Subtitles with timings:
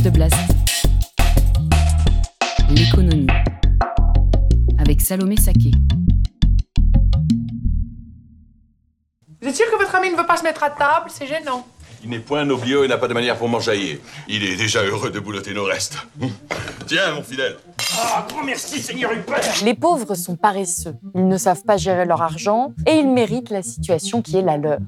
[0.00, 0.34] De Blast.
[2.70, 3.26] L'économie.
[4.78, 5.70] Avec Salomé Saké.
[9.40, 11.08] Vous êtes sûr que votre ami ne veut pas se mettre à table?
[11.08, 11.66] C'est gênant.
[12.02, 14.00] Il n'est point noblio et n'a pas de manière pour m'enjailler.
[14.28, 15.98] Il est déjà heureux de boulotter nos restes.
[16.86, 17.56] Tiens, mon fidèle.
[17.96, 20.94] Ah, grand merci, Seigneur Hubert Les pauvres sont paresseux.
[21.14, 24.56] Ils ne savent pas gérer leur argent et ils méritent la situation qui est la
[24.56, 24.78] leur.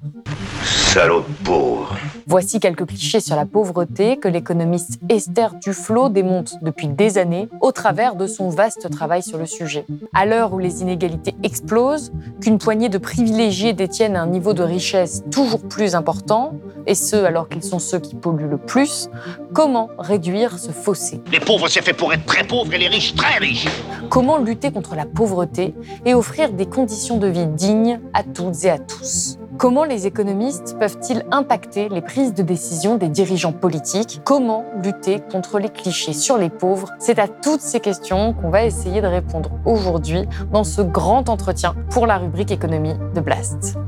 [0.94, 1.96] Salaud de pauvre
[2.28, 7.72] Voici quelques clichés sur la pauvreté que l'économiste Esther Duflo démonte depuis des années au
[7.72, 9.86] travers de son vaste travail sur le sujet.
[10.14, 15.24] À l'heure où les inégalités explosent, qu'une poignée de privilégiés détiennent un niveau de richesse
[15.32, 16.54] toujours plus important,
[16.86, 19.10] et ce alors qu'ils sont ceux qui polluent le plus,
[19.52, 21.20] comment réduire ce fossé?
[21.32, 23.66] Les pauvres, c'est fait pour être très pauvres et les riches très riches.
[24.10, 25.74] Comment lutter contre la pauvreté
[26.06, 29.38] et offrir des conditions de vie dignes à toutes et à tous?
[29.56, 34.20] Comment les économistes peuvent-ils impacter les prises de décision des dirigeants politiques?
[34.22, 36.90] Comment lutter contre les clichés sur les pauvres?
[36.98, 41.74] C'est à toutes ces questions qu'on va essayer de répondre aujourd'hui dans ce grand entretien
[41.88, 43.78] pour la rubrique économie de Blast.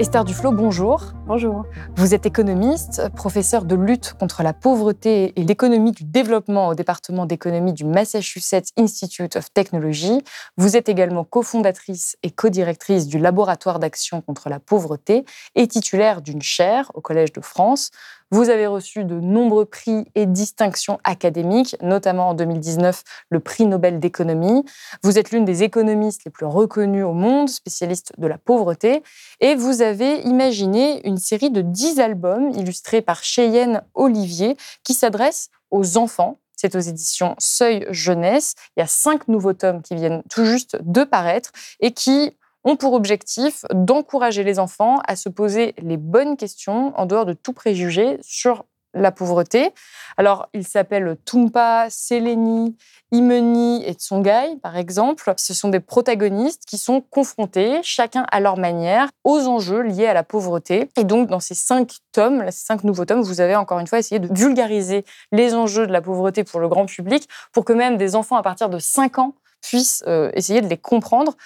[0.00, 1.12] Esther Duflo, bonjour.
[1.26, 1.64] Bonjour.
[1.96, 7.26] Vous êtes économiste, professeur de lutte contre la pauvreté et l'économie du développement au département
[7.26, 10.22] d'économie du Massachusetts Institute of Technology.
[10.56, 15.24] Vous êtes également cofondatrice et codirectrice du laboratoire d'action contre la pauvreté
[15.56, 17.90] et titulaire d'une chaire au Collège de France.
[18.30, 24.00] Vous avez reçu de nombreux prix et distinctions académiques, notamment en 2019 le prix Nobel
[24.00, 24.64] d'économie.
[25.02, 29.02] Vous êtes l'une des économistes les plus reconnues au monde, spécialiste de la pauvreté,
[29.40, 35.48] et vous avez imaginé une série de 10 albums illustrés par Cheyenne Olivier qui s'adressent
[35.70, 36.38] aux enfants.
[36.54, 38.56] C'est aux éditions Seuil Jeunesse.
[38.76, 42.76] Il y a cinq nouveaux tomes qui viennent tout juste de paraître et qui ont
[42.76, 47.52] pour objectif d'encourager les enfants à se poser les bonnes questions en dehors de tout
[47.52, 48.64] préjugé sur
[48.94, 49.72] la pauvreté.
[50.16, 52.76] Alors, ils s'appellent Tumpa, Seleni,
[53.12, 55.32] Imeni et Tsongai, par exemple.
[55.36, 60.14] Ce sont des protagonistes qui sont confrontés, chacun à leur manière, aux enjeux liés à
[60.14, 60.88] la pauvreté.
[60.96, 63.98] Et donc, dans ces cinq tomes, ces cinq nouveaux tomes, vous avez encore une fois
[63.98, 67.96] essayé de vulgariser les enjeux de la pauvreté pour le grand public, pour que même
[67.96, 71.36] des enfants à partir de 5 ans puissent euh, essayer de les comprendre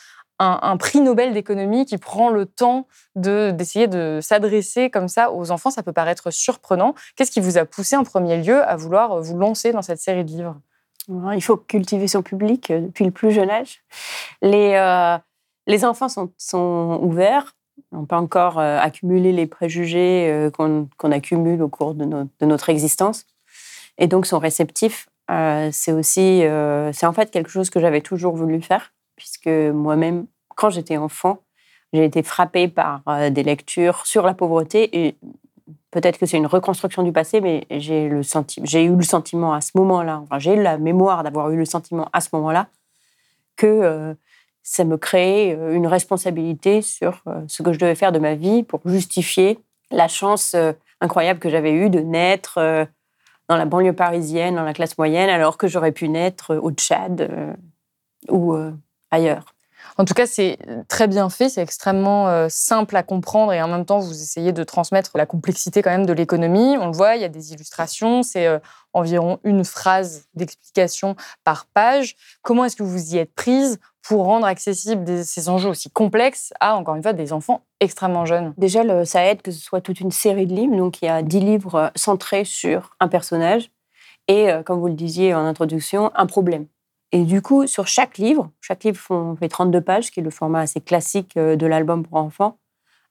[0.43, 5.71] un, prix Nobel d'économie qui prend le temps d'essayer de, s'adresser comme ça aux enfants,
[5.71, 6.95] ça peut paraître surprenant.
[7.17, 10.25] Qu'est-ce qui vous a poussé en premier lieu à vouloir vous lancer dans cette série
[10.25, 10.57] de livres?
[11.09, 13.83] Il faut cultiver son public euh, depuis le plus jeune âge.
[14.41, 17.57] Les, euh, enfants sont, ouverts,
[17.91, 23.27] n'ont pas encore euh, accumulé les préjugés qu'on accumule au cours de, de, notre existence,
[23.99, 25.09] et donc sont réceptifs.
[25.29, 26.43] c'est aussi,
[26.93, 31.39] c'est en fait quelque chose que j'avais toujours voulu faire puisque moi-même, quand j'étais enfant,
[31.93, 35.15] j'ai été frappée par euh, des lectures sur la pauvreté et
[35.93, 38.23] peut-être que c'est une reconstruction du passé, mais j'ai eu le
[39.05, 42.67] sentiment à ce moment-là, enfin, j'ai la mémoire d'avoir eu le sentiment à ce moment-là
[43.55, 44.15] que euh,
[44.65, 48.65] ça me créait euh, une responsabilité sur ce que je devais faire de ma vie
[48.65, 49.61] pour justifier
[49.93, 50.57] la chance
[51.01, 52.89] incroyable que j'avais eue de naître
[53.49, 57.57] dans la banlieue parisienne, dans la classe moyenne, alors que j'aurais pu naître au Tchad
[58.29, 58.57] ou
[59.13, 59.55] ailleurs.
[59.99, 60.59] En tout cas, c'est
[60.89, 64.53] très bien fait, c'est extrêmement euh, simple à comprendre et en même temps, vous essayez
[64.53, 66.77] de transmettre la complexité quand même de l'économie.
[66.81, 68.59] On le voit, il y a des illustrations, c'est euh,
[68.95, 71.15] environ une phrase d'explication
[71.45, 72.17] par page.
[72.43, 76.75] Comment est-ce que vous y êtes prise pour rendre accessibles ces enjeux aussi complexes à,
[76.75, 78.55] encore une fois, des enfants extrêmement jeunes?
[78.57, 80.77] Déjà, ça aide que ce soit toute une série de livres.
[80.77, 83.71] Donc, il y a dix livres euh, centrés sur un personnage
[84.29, 86.67] et, comme vous le disiez en introduction, un problème.
[87.13, 90.61] Et du coup, sur chaque livre, chaque livre fait 32 pages, qui est le format
[90.61, 92.59] assez classique euh, de l'album pour enfants,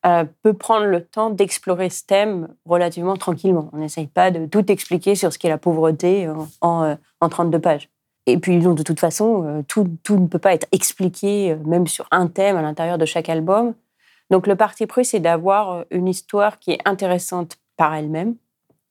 [0.07, 3.69] euh, peut prendre le temps d'explorer ce thème relativement tranquillement.
[3.74, 6.27] On n'essaye pas de tout expliquer sur ce qu'est la pauvreté
[6.62, 7.89] en, en, 32 pages.
[8.25, 11.86] Et puis, donc, de toute façon, euh, tout, tout, ne peut pas être expliqué, même
[11.86, 13.75] sur un thème à l'intérieur de chaque album.
[14.31, 18.36] Donc, le parti pris, c'est d'avoir une histoire qui est intéressante par elle-même,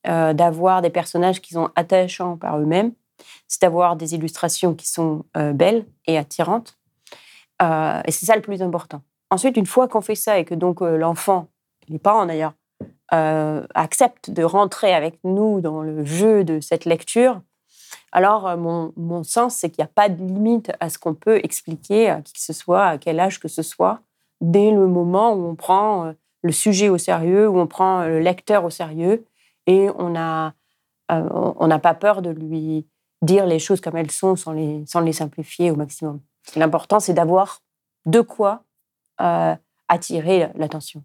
[0.04, 2.92] d'avoir des personnages qui sont attachants par eux-mêmes,
[3.48, 6.78] c'est d'avoir des illustrations qui sont euh, belles et attirantes.
[7.62, 9.02] Euh, et c'est ça le plus important.
[9.30, 11.48] Ensuite, une fois qu'on fait ça et que donc euh, l'enfant,
[11.88, 12.54] les parents d'ailleurs,
[13.12, 17.42] acceptent de rentrer avec nous dans le jeu de cette lecture,
[18.12, 21.40] alors mon, mon sens, c'est qu'il n'y a pas de limite à ce qu'on peut
[21.42, 23.98] expliquer à qui que ce soit, à quel âge que ce soit,
[24.40, 26.14] dès le moment où on prend
[26.44, 29.24] le sujet au sérieux, où on prend le lecteur au sérieux,
[29.66, 30.52] et on a
[31.10, 32.86] on n'a pas peur de lui
[33.22, 36.20] dire les choses comme elles sont sans les, simplifier au maximum.
[36.56, 37.60] L'important, c'est d'avoir
[38.06, 38.64] de quoi
[39.88, 41.04] attirer l'attention.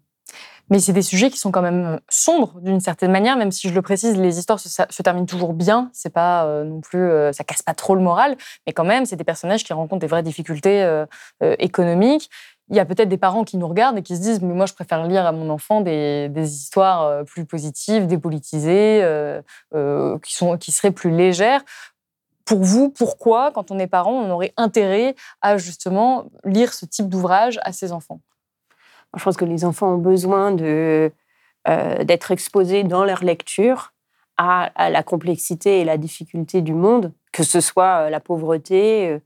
[0.68, 3.68] Mais c'est des sujets qui sont quand même euh, sombres d'une certaine manière, même si
[3.68, 5.90] je le précise, les histoires se, terminent toujours bien.
[5.92, 8.36] C'est pas euh, non plus, euh, ça casse pas trop le moral,
[8.66, 11.04] mais quand même, c'est des personnages qui rencontrent des vraies difficultés
[11.58, 12.30] économiques.
[12.68, 14.66] Il y a peut-être des parents qui nous regardent et qui se disent mais moi
[14.66, 19.04] je préfère lire à mon enfant des, histoires plus positives, dépolitisées,
[19.72, 21.62] qui seraient plus légères.
[22.46, 27.08] Pour vous, pourquoi, quand on est parent, on aurait intérêt à justement lire ce type
[27.08, 28.20] d'ouvrage à ses enfants?
[29.16, 31.10] Je pense que les enfants ont besoin euh,
[32.04, 33.92] d'être exposés dans leur lecture
[34.36, 39.18] à, la complexité et la difficulté du monde, que ce soit euh, la pauvreté,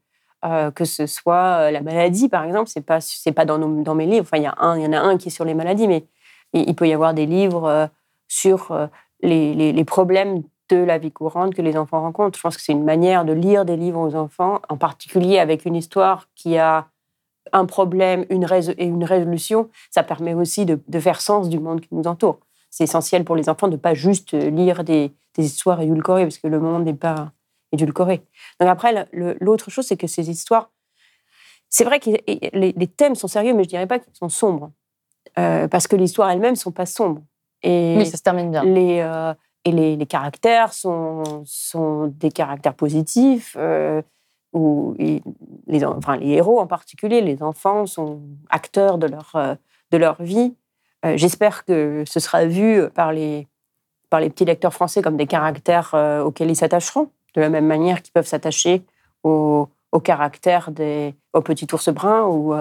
[0.44, 2.70] euh, que ce soit la maladie, par exemple.
[2.70, 3.58] C'est pas c'est pas dans,
[3.94, 4.26] mes livres.
[4.32, 6.06] Enfin, il y en a un qui est sur les maladies, mais
[6.54, 7.90] il, peut y avoir des livres
[8.28, 8.88] sur
[9.20, 10.42] les, problèmes
[10.74, 12.36] de la vie courante que les enfants rencontrent.
[12.36, 15.64] Je pense que c'est une manière de lire des livres aux enfants, en particulier avec
[15.64, 16.88] une histoire qui a
[17.52, 18.46] un problème une
[18.78, 22.38] et une résolution, ça permet aussi de, faire sens du monde qui nous entoure.
[22.70, 26.48] C'est essentiel pour les enfants de ne pas juste lire des, histoires édulcorées, parce que
[26.48, 27.32] le monde n'est pas
[27.72, 28.22] édulcoré.
[28.60, 30.70] Donc après, l'autre chose, c'est que ces histoires,
[31.70, 34.70] c'est vrai que les, thèmes sont sérieux, mais je ne dirais pas qu'ils sont sombres,
[35.38, 37.22] euh, parce que l'histoire elle-même ne sont pas sombres.
[37.62, 38.64] Et oui, ça se termine bien.
[38.64, 39.32] Les, euh,
[39.64, 43.56] et les, caractères sont, sont des caractères positifs.
[43.58, 44.02] Euh,
[44.54, 49.54] les, enfin, les héros en particulier, les enfants, sont acteurs de leur, euh,
[49.90, 50.54] de leur vie.
[51.04, 53.48] Euh, j'espère que ce sera vu par les,
[54.08, 58.02] par les petits lecteurs français comme des caractères auxquels ils s'attacheront, de la même manière
[58.02, 58.82] qu'ils peuvent s'attacher
[59.22, 61.14] au, au, caractère des
[61.44, 62.54] petit ours brun ou,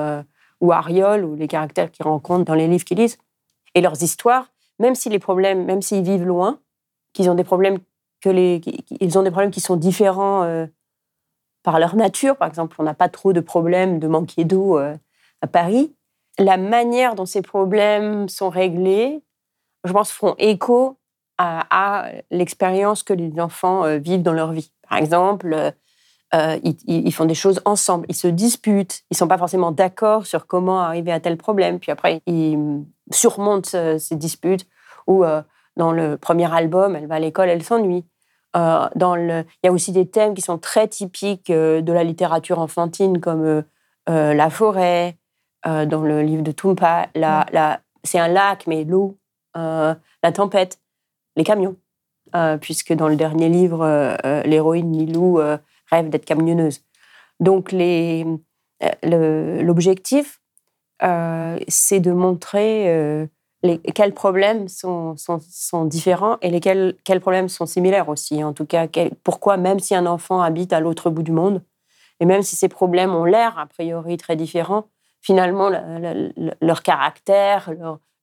[0.62, 3.18] ou Ariol ou les caractères qu'ils rencontrent dans les livres qu'ils lisent.
[3.74, 6.60] Et leurs histoires, même si les problèmes, même s'ils vivent loin,
[7.20, 7.80] qu'ils ont des problèmes
[8.22, 8.62] que les,
[9.00, 10.68] ils ont des problèmes qui sont différents
[11.64, 12.38] par leur nature.
[12.38, 14.96] Par exemple, on n'a pas trop de problèmes de manquer d'eau euh,
[15.42, 15.94] à Paris.
[16.38, 19.22] La manière dont ces problèmes sont réglés,
[19.84, 20.98] je pense, font écho
[21.38, 24.74] à, l'expérience que les enfants euh, vivent dans leur vie.
[24.90, 25.74] Par exemple,
[26.34, 30.26] euh, ils, font des choses ensemble, ils se disputent, ils ne sont pas forcément d'accord
[30.26, 34.68] sur comment arriver à tel problème, puis après, ils surmontent ces disputes.
[35.08, 35.24] Ou
[35.80, 38.06] dans le premier album, elle va à l'école, elle s'ennuie.
[38.56, 39.46] Euh, dans le...
[39.64, 43.22] Il y a aussi des thèmes qui sont très typiques euh, de la littérature enfantine,
[43.22, 43.64] comme
[44.10, 45.18] euh, la forêt,
[45.66, 47.08] dans le livre de Tumpa.
[47.16, 47.82] La, la...
[48.04, 49.18] C'est un lac, mais l'eau,
[49.56, 50.80] la tempête,
[51.36, 51.76] les camions.
[52.62, 53.86] puisque dans le dernier livre,
[54.46, 55.38] l'héroïne Milou
[55.92, 56.82] rêve d'être camionneuse.
[57.42, 58.26] Donc, les...
[59.04, 60.40] l'objectif,
[61.68, 63.28] c'est de montrer
[63.94, 65.16] quels problèmes sont,
[65.86, 68.44] différents et lesquels, quels problèmes sont similaires aussi.
[68.44, 68.88] En tout cas,
[69.24, 71.62] pourquoi, même si un enfant habite à l'autre bout du monde,
[72.20, 74.86] et même si ces problèmes ont l'air a priori très différents,
[75.22, 75.70] finalement,
[76.62, 77.72] leur caractère,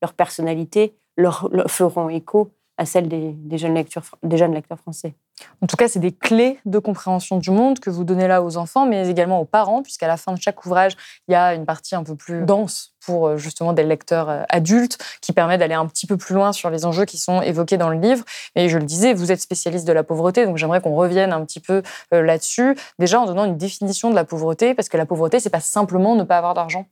[0.00, 5.14] leur, personnalité leur, feront écho à celle des jeunes lecteurs français.
[5.62, 8.56] En tout cas, c'est des clés de compréhension du monde que vous donnez là aux
[8.56, 10.96] enfants, mais également aux parents, puisqu'à la fin de chaque ouvrage,
[11.28, 14.42] il y a une partie un peu plus dense pour euh, justement des lecteurs euh,
[14.48, 17.76] adultes, qui permet d'aller un petit peu plus loin sur les enjeux qui sont évoqués
[17.76, 18.24] dans le livre.
[18.54, 21.44] Et je le disais, vous êtes spécialiste de la pauvreté, donc j'aimerais qu'on revienne un
[21.44, 25.06] petit peu euh, là-dessus, déjà en donnant une définition de la pauvreté, parce que la
[25.06, 26.86] pauvreté, c'est pas simplement ne pas avoir d'argent.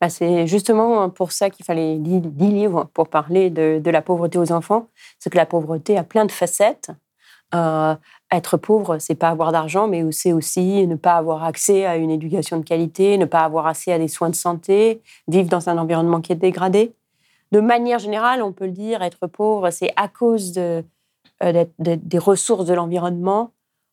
[0.00, 4.38] Bah, c'est justement pour ça qu'il fallait dix livres pour parler de, de, la pauvreté
[4.38, 4.88] aux enfants.
[5.18, 6.90] C'est que la pauvreté a plein de facettes.
[7.54, 7.94] Euh,
[8.32, 12.10] être pauvre, c'est pas avoir d'argent, mais c'est aussi ne pas avoir accès à une
[12.10, 15.76] éducation de qualité, ne pas avoir accès à des soins de santé, vivre dans un
[15.76, 16.94] environnement qui est dégradé.
[17.52, 20.82] De manière générale, on peut le dire, être pauvre, c'est à cause euh,
[21.78, 23.50] des ressources de l'environnement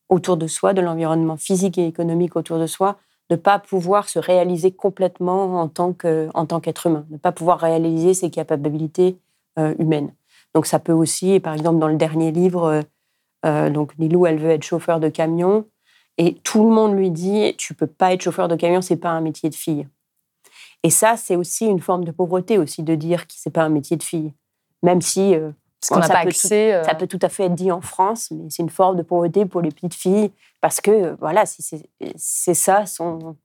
[0.08, 2.96] autour de soi, de l'environnement physique et économique autour de soi,
[3.28, 8.30] ne pas pouvoir se réaliser complètement en tant qu'être humain, ne pas pouvoir réaliser ses
[8.30, 9.18] capacités
[9.58, 10.12] euh, humaines.
[10.54, 12.82] Donc ça peut aussi, par exemple dans le dernier livre,
[13.44, 15.66] euh, euh, donc Nilou, elle veut être chauffeur de camion,
[16.18, 19.10] et tout le monde lui dit, tu peux pas être chauffeur de camion, c'est pas
[19.10, 19.88] un métier de fille.
[20.82, 23.68] Et ça, c'est aussi une forme de pauvreté aussi de dire que c'est pas un
[23.68, 24.32] métier de fille,
[24.82, 25.34] même si
[25.80, 26.74] parce qu'on n'a pas accès.
[26.74, 29.02] Euh, ça peut tout à fait être dit en France, mais c'est une forme de
[29.02, 30.30] pauvreté pour les petites filles,
[30.60, 31.62] parce que, voilà, si
[32.16, 33.36] c'est ça son,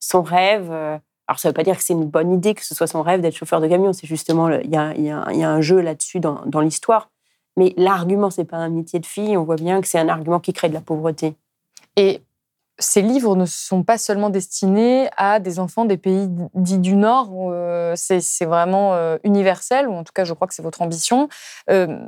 [0.00, 0.70] son rêve.
[0.72, 0.98] Euh,
[1.28, 3.02] Alors, ça ne veut pas dire que c'est une bonne idée que ce soit son
[3.02, 3.92] rêve d'être chauffeur de camion.
[3.92, 7.10] C'est justement, il y a, y, a, y a, un jeu là-dessus dans, dans l'histoire.
[7.56, 9.36] Mais l'argument, c'est pas un métier de fille.
[9.36, 11.34] On voit bien que c'est un argument qui crée de la pauvreté.
[11.96, 12.22] Et
[12.78, 17.30] ces livres ne sont pas seulement destinés à des enfants des pays dits du Nord.
[17.32, 21.28] Euh, c'est vraiment euh, universel, ou en tout cas, je crois que c'est votre ambition.
[21.70, 21.98] Euh,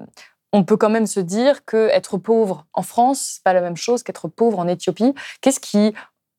[0.53, 3.77] on peut quand même se dire que être pauvre en France, c'est pas la même
[3.77, 5.15] chose qu'être pauvre en Éthiopie.
[5.41, 5.95] Qu'est-ce qui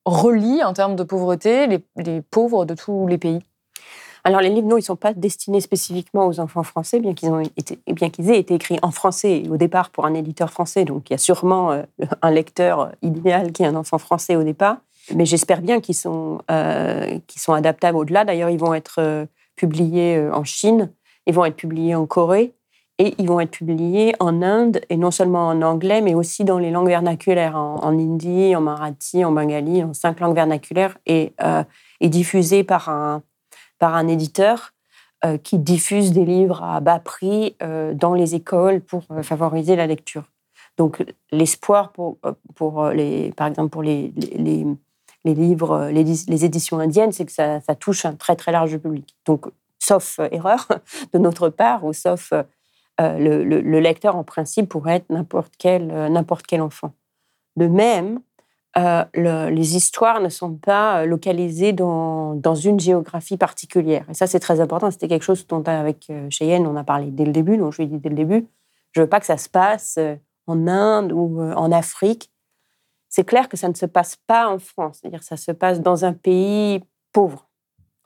[0.06, 3.42] relie en termes de pauvreté les, les pauvres de tous les pays?
[4.26, 7.30] Alors les livres, non, ils ne sont pas destinés spécifiquement aux enfants français, bien qu'ils
[7.32, 10.84] qu aient été écrits en français au départ pour un éditeur français.
[10.84, 11.84] Donc il y a sûrement euh,
[12.24, 14.78] un lecteur idéal qui est un enfant français au départ.
[15.14, 18.26] Mais j'espère bien qu'ils sont, euh, adaptables au-delà.
[18.26, 20.92] D'ailleurs, ils vont être euh, publiés en Chine,
[21.28, 22.56] ils vont être publiés en Corée
[22.98, 26.58] et ils vont être publiés en Inde, et non seulement en anglais, mais aussi dans
[26.58, 31.34] les langues vernaculaires, en, en hindi, en marathi, en bengali, en cinq langues vernaculaires, et,
[32.00, 33.22] et diffusés par un,
[33.80, 34.74] par un éditeur
[35.24, 39.76] euh, qui diffuse des livres à bas prix euh, dans les écoles pour euh, favoriser
[39.76, 40.24] la lecture.
[40.78, 44.12] Donc l'espoir pour, les, par exemple pour les,
[45.24, 49.16] livres, les, éditions indiennes, c'est que ça, touche un très très large public.
[49.26, 49.46] Donc
[49.80, 50.68] sauf erreur
[51.14, 52.34] de notre part ou sauf
[53.00, 56.92] le, le, le, lecteur en principe pourrait être n'importe quel enfant.
[57.56, 58.20] De même,
[58.78, 64.06] euh, le, les histoires ne sont pas euh, localisées dans, dans, une géographie particulière.
[64.10, 64.92] Et ça, c'est très important.
[64.92, 67.58] C'était quelque chose dont, avec euh, Cheyenne, on a parlé dès le début.
[67.58, 68.48] Donc, je lui ai dit dès le début,
[68.92, 69.98] je veux pas que ça se passe
[70.48, 72.30] en Inde ou en Afrique.
[73.08, 75.00] C'est clair que ça ne se passe pas en France.
[75.02, 77.48] C'est-à-dire ça se passe dans un pays pauvre.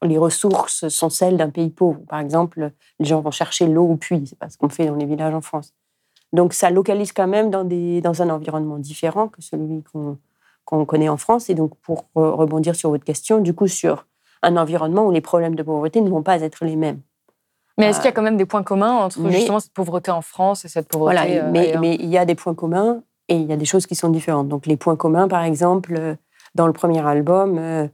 [0.03, 1.99] Les ressources sont celles d'un pays pauvre.
[2.07, 4.23] Par exemple, les gens vont chercher l'eau au puits.
[4.27, 5.73] C'est pas ce qu'on fait dans les villages en France.
[6.31, 10.19] Donc, ça localise quand même dans, des, dans un environnement différent que celui qu'on
[10.69, 11.49] qu'on connaît en France.
[11.49, 14.05] Et donc, pour rebondir sur votre question, du coup, sur
[14.43, 17.01] un environnement où les problèmes de pauvreté ne vont pas être les mêmes.
[17.77, 20.21] Mais est-ce qu'il y a quand même des points communs entre justement cette pauvreté en
[20.21, 23.35] France et cette pauvreté voilà, euh, mais, mais, il y a des points communs et
[23.35, 24.49] il y a des choses qui sont différentes.
[24.49, 26.15] Donc les points communs, par exemple, euh,
[26.55, 27.87] dans le premier album, euh,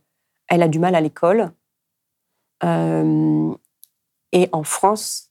[0.48, 1.52] elle a du mal à l'école.
[2.64, 5.30] et en France,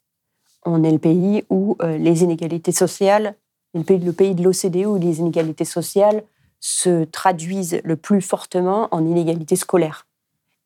[0.64, 3.34] on est le pays où les inégalités sociales,
[3.74, 6.22] le pays, le pays de l'OCDE où les inégalités sociales
[6.64, 10.06] se traduisent le plus fortement en inégalité scolaire.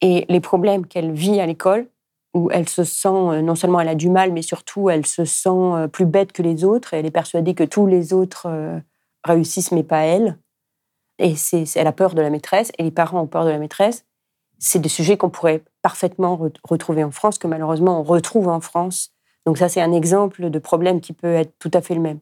[0.01, 1.89] Et les problèmes qu'elle vit à l'école,
[2.35, 5.25] où elle se sent, euh, non seulement elle a du mal, mais surtout elle se
[5.25, 8.47] sent euh, plus bête que les autres, et elle est persuadée que tous les autres
[8.47, 8.79] euh,
[9.25, 10.39] réussissent, mais pas elle.
[11.19, 13.59] Et c'est, elle a peur de la maîtresse, et les parents ont peur de la
[13.59, 14.07] maîtresse.
[14.61, 19.11] C'est des sujets qu'on pourrait parfaitement retrouver en France, que malheureusement on retrouve en France.
[19.47, 22.21] Donc ça, c'est un exemple de problème qui peut être tout à fait le même.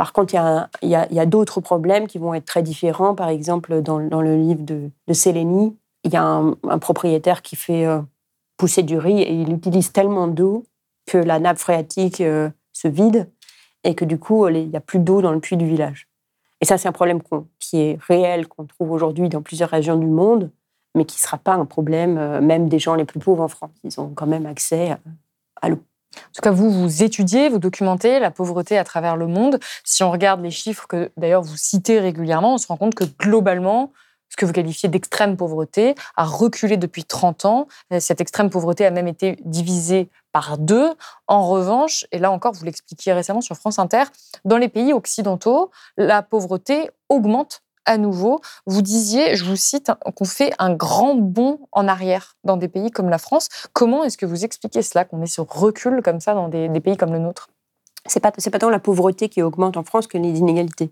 [0.00, 0.32] Par contre,
[0.80, 3.14] il y a, d'autres problèmes qui vont être très différents.
[3.14, 7.84] Par exemple, dans, le livre de, de Sélénie, il y a un, propriétaire qui fait
[7.84, 8.00] euh,
[8.56, 10.64] pousser du riz et il utilise tellement d'eau
[11.04, 13.28] que la nappe phréatique euh, se vide
[13.84, 16.08] et que du coup, il n'y a plus d'eau dans le puits du village.
[16.62, 17.20] Et ça, c'est un problème
[17.58, 20.50] qui est réel, qu'on trouve aujourd'hui dans plusieurs régions du monde,
[20.94, 23.48] mais qui ne sera pas un problème euh, même des gens les plus pauvres en
[23.48, 23.72] France.
[23.84, 24.96] Ils ont quand même accès
[25.60, 25.80] à l'eau.
[26.16, 29.58] En tout cas, vous, vous étudiez, vous documentez la pauvreté à travers le monde.
[29.84, 33.04] Si on regarde les chiffres que d'ailleurs vous citez régulièrement, on se rend compte que
[33.18, 33.92] globalement,
[34.30, 37.68] ce que vous qualifiez d'extrême pauvreté a reculé depuis 30 ans.
[37.98, 40.92] Cette extrême pauvreté a même été divisée par deux.
[41.26, 44.04] En revanche, et là encore, vous l'expliquiez récemment sur France Inter,
[44.44, 48.40] dans les pays occidentaux, la pauvreté augmente à nouveau.
[48.66, 52.90] Vous disiez, je vous cite, qu'on fait un grand bond en arrière dans des pays
[52.92, 53.48] comme la France.
[53.72, 56.96] Comment est-ce que vous expliquez cela, qu'on est sur recul comme ça dans des, pays
[56.96, 57.50] comme le nôtre?
[58.06, 60.90] C'est pas pas tant la pauvreté qui augmente en France que les inégalités.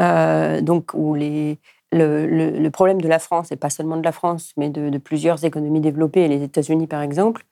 [0.00, 1.58] Euh, donc où les
[1.92, 5.80] le, problème de la France, et pas seulement de la France, mais de, plusieurs économies
[5.80, 7.44] développées, les États-Unis par exemple,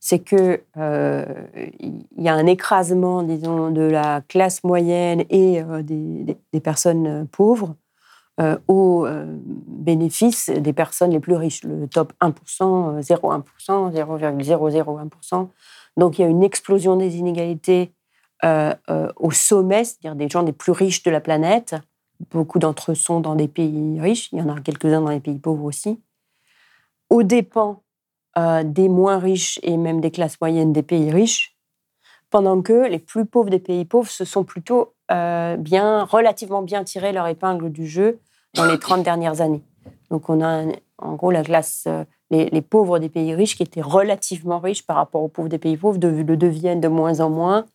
[0.00, 1.24] c'est que euh,
[2.16, 7.87] y a un écrasement, disons, de la classe moyenne et euh, des, personnes pauvres euh,
[8.68, 9.24] au euh,
[9.66, 15.48] bénéfice des personnes les plus riches, le top 1%, 0,1%, 0,001%.
[15.96, 17.92] Donc il y a une explosion des inégalités
[18.44, 18.74] euh,
[19.16, 21.74] au sommet, c'est-à-dire des gens les plus riches de la planète.
[22.30, 25.20] Beaucoup d'entre eux sont dans des pays riches, il y en a quelques-uns dans les
[25.20, 26.00] pays pauvres aussi,
[27.10, 27.82] aux dépens
[28.64, 31.56] des moins riches et même des classes moyennes des pays riches,
[32.30, 37.12] pendant que les plus pauvres des pays pauvres se sont plutôt bien, relativement bien tirés
[37.12, 38.20] leur épingle du jeu
[38.54, 39.62] dans les 30 dernières années.
[40.10, 40.64] Donc on a
[40.98, 44.96] en gros la classe, euh, les, pauvres des pays riches qui étaient relativement riches par
[44.96, 47.66] rapport aux pauvres des pays pauvres le deviennent de moins en moins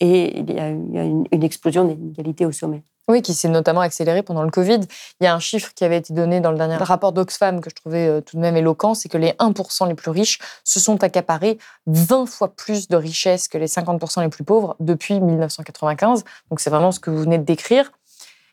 [0.00, 2.82] et il y a, une, explosion des inégalités au sommet.
[3.08, 4.80] Oui, qui s'est notamment accéléré pendant le Covid.
[5.20, 7.70] Il y a un chiffre qui avait été donné dans le dernier rapport d'Oxfam que
[7.70, 10.78] je trouvais euh, tout de même éloquent, c'est que les 1% les plus riches se
[10.78, 11.56] sont accaparés
[11.86, 16.24] 20 fois plus de richesses que les 50% les plus pauvres depuis 1995.
[16.50, 17.90] Donc c'est vraiment ce que vous venez de décrire.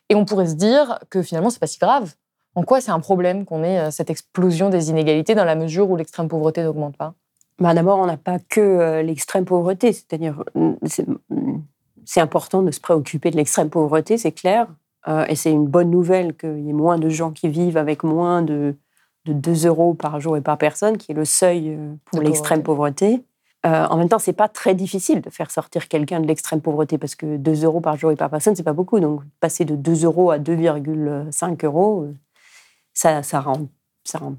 [0.08, 2.14] Et on pourrait se dire que finalement, c'est pas si grave.
[2.54, 5.90] En quoi c'est un problème qu'on ait euh, cette explosion des inégalités dans la mesure
[5.90, 7.14] où l'extrême pauvreté n'augmente pas?
[7.58, 10.42] Bah D'abord, on n'a pas que euh, l'extrême pauvreté, c'est-à-dire
[12.06, 14.68] c'est important de se préoccuper de l'extrême pauvreté, c'est clair.
[15.08, 18.02] Euh, et c'est une bonne nouvelle qu'il y ait moins de gens qui vivent avec
[18.02, 18.74] moins de,
[19.24, 22.62] de 2 euros par jour et par personne, qui est le seuil euh, pour l'extrême
[22.62, 23.22] pauvreté.
[23.66, 26.98] Euh, en même temps, c'est pas très difficile de faire sortir quelqu'un de l'extrême pauvreté
[26.98, 29.00] parce que 2 euros par jour et par personne, c'est pas beaucoup.
[29.00, 32.06] Donc, passer de 2 euros à 2,5 euros,
[32.94, 33.68] ça, ça rend,
[34.04, 34.36] ça rend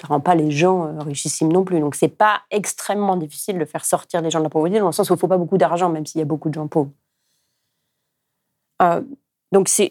[0.00, 1.80] ça rend pas les gens richissimes non plus.
[1.80, 4.92] Donc, c'est pas extrêmement difficile de faire sortir les gens de la pauvreté, dans le
[4.92, 6.90] sens où il faut pas beaucoup d'argent, même s'il y a beaucoup de gens pauvres.
[8.82, 9.02] Euh,
[9.52, 9.90] donc, c'est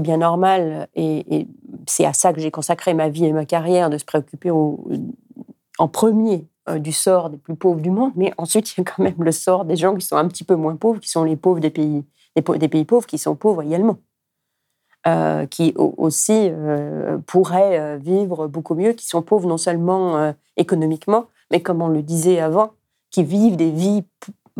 [0.00, 1.46] bien normal, et,
[1.86, 5.88] c'est à ça que j'ai consacré ma vie et ma carrière, de se préoccuper en
[5.88, 9.02] premier euh, du sort des plus pauvres du monde, mais ensuite, il y a quand
[9.02, 11.36] même le sort des gens qui sont un petit peu moins pauvres, qui sont les
[11.36, 12.04] pauvres des pays,
[12.36, 13.98] des pays pauvres, qui sont pauvres également.
[15.06, 21.26] Euh, qui aussi euh, pourraient euh, vivre beaucoup mieux, qui sont pauvres non seulement économiquement,
[21.50, 22.72] mais comme on le disait avant,
[23.10, 24.04] qui vivent des vies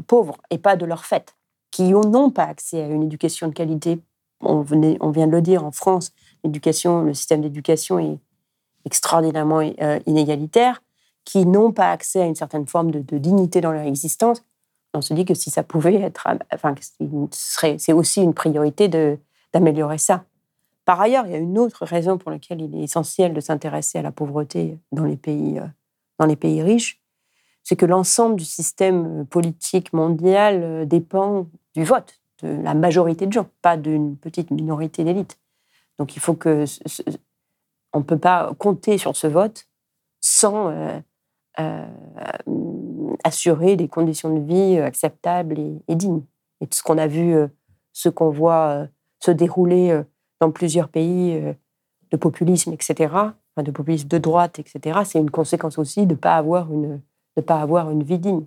[0.06, 1.34] pauvres et pas de leur fait,
[1.70, 4.02] qui n'ont pas accès à une éducation de qualité.
[4.40, 4.66] On,
[5.00, 6.12] on vient de le dire, en France,
[6.44, 8.18] l'éducation, le système d'éducation est
[8.84, 9.62] extraordinairement
[10.04, 10.82] inégalitaire,
[11.24, 14.44] qui n'ont pas accès à une certaine forme de, dignité dans leur existence.
[14.92, 16.74] On se dit que si ça pouvait être, enfin,
[17.78, 18.88] c'est aussi une priorité
[19.52, 20.24] d'améliorer ça.
[20.84, 23.98] Par ailleurs, il y a une autre raison pour laquelle il est essentiel de s'intéresser
[23.98, 25.66] à la pauvreté dans les pays, euh,
[26.18, 27.00] dans les pays riches,
[27.62, 33.26] c'est que l'ensemble du système euh, politique mondial euh, dépend du vote de la majorité
[33.26, 35.38] de gens, pas d'une petite minorité d'élite.
[35.98, 36.64] Donc il faut que
[37.94, 39.66] on ne peut pas compter sur ce vote
[40.20, 40.72] sans
[43.22, 45.58] assurer des conditions de vie acceptables
[45.88, 46.22] et, dignes.
[46.60, 47.36] Et ce qu'on a vu,
[47.92, 48.86] ce qu'on voit
[49.20, 50.02] se dérouler
[50.40, 51.52] dans plusieurs pays euh,
[52.10, 53.14] de populisme, etc.,
[53.56, 57.00] de populisme de droite, etc., c'est une conséquence aussi de ne pas, avoir une,
[57.46, 58.44] pas avoir une vie digne.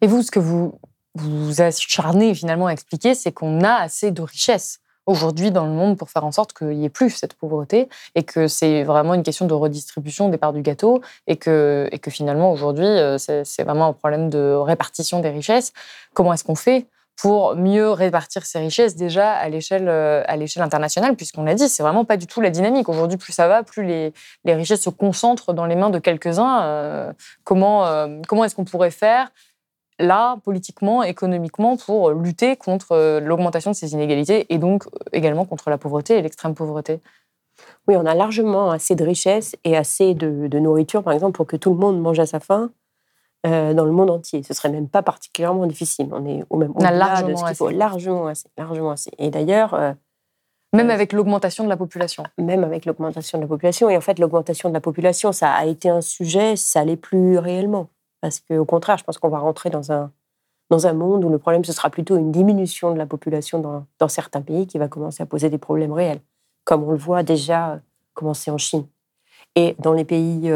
[0.00, 0.78] Et vous, ce que vous
[1.14, 5.96] vous acharnez finalement à expliquer, c'est qu'on a assez de richesses aujourd'hui dans le monde
[5.96, 9.22] pour faire en sorte qu'il n'y ait plus cette pauvreté et que c'est vraiment une
[9.22, 13.92] question de redistribution des parts du gâteau et que, finalement aujourd'hui euh, c'est vraiment un
[13.92, 15.72] problème de répartition des richesses.
[16.12, 16.86] Comment est-ce qu'on fait
[17.16, 20.22] pour mieux répartir ces richesses déjà à l'échelle euh,
[20.58, 21.16] internationale?
[21.16, 22.88] Puisqu'on l'a dit c'est vraiment pas du tout la dynamique.
[22.88, 24.12] Aujourd'hui plus ça va plus les,
[24.46, 26.62] richesses se concentrent dans les mains de quelques-uns.
[26.62, 27.12] Euh,
[27.44, 29.30] comment euh, comment est-ce qu'on pourrait faire
[29.98, 35.78] là politiquement économiquement pour lutter contre l'augmentation de ces inégalités et donc également contre la
[35.78, 37.00] pauvreté et l'extrême pauvreté
[37.86, 41.46] oui on a largement assez de richesses et assez de, de nourriture par exemple pour
[41.46, 42.70] que tout le monde mange à sa faim
[43.46, 44.42] euh, dans le monde entier.
[44.42, 46.08] Ce serait même pas particulièrement difficile.
[46.12, 47.72] On est au même on a largement assez.
[47.74, 49.10] largement assez, largement assez.
[49.18, 49.92] Et d'ailleurs, euh,
[50.72, 52.24] même euh, avec l'augmentation de la population.
[52.38, 53.90] Même avec l'augmentation de la population.
[53.90, 57.36] Et en fait, l'augmentation de la population, ça a été un sujet, ça l'est plus
[57.36, 57.90] réellement.
[58.24, 60.10] Parce qu'au contraire, je pense qu'on va rentrer dans un,
[60.70, 63.58] dans un monde où le problème, ce sera plutôt une diminution de la population
[63.98, 66.22] dans, certains pays qui va commencer à poser des problèmes réels,
[66.64, 67.82] comme on le voit déjà
[68.14, 68.86] commencer en Chine.
[69.56, 70.50] Et dans les pays,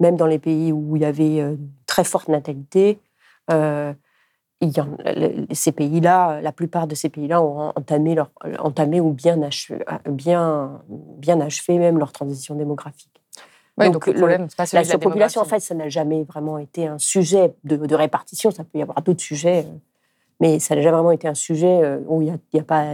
[0.00, 1.56] même dans les pays où il y avait
[1.86, 2.98] très forte natalité.
[3.52, 3.92] Euh,
[5.52, 9.38] ces pays-là, la plupart de ces pays-là ont entamé, leur, entamé ou bien
[10.06, 13.21] bien, bien achevé même leur transition démographique.
[13.78, 17.54] Donc, le problème, pas la, surpopulation, en fait, ça n'a jamais vraiment été un sujet
[17.64, 18.50] de, répartition.
[18.50, 19.78] Ça peut y avoir d'autres sujets, euh,
[20.40, 22.64] mais ça n'a jamais vraiment été un sujet euh, où il n'y a, y a,
[22.64, 22.86] pas.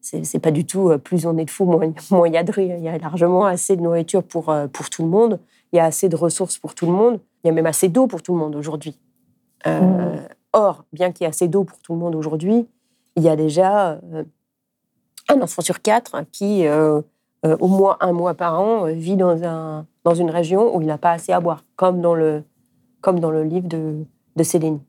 [0.00, 1.64] C'est pas du tout plus on est de fou,
[2.10, 2.76] moins, il y a de rire.
[2.76, 5.40] Il y a largement assez de nourriture pour, pour tout le monde.
[5.72, 7.20] Il y a assez de ressources pour tout le monde.
[7.42, 8.98] Il y a même assez d'eau pour tout le monde aujourd'hui.
[9.66, 10.28] Euh, mmh.
[10.52, 12.66] Or, bien qu'il y ait assez d'eau pour tout le monde aujourd'hui,
[13.16, 14.24] il y a déjà euh,
[15.28, 17.02] un enfant sur quatre qui, euh,
[17.44, 20.98] au moins un mois par an, vit dans, un, dans une région où il n'a
[20.98, 22.42] pas assez à boire, comme dans le,
[23.00, 24.04] comme dans le livre de,
[24.36, 24.80] de Sélénie.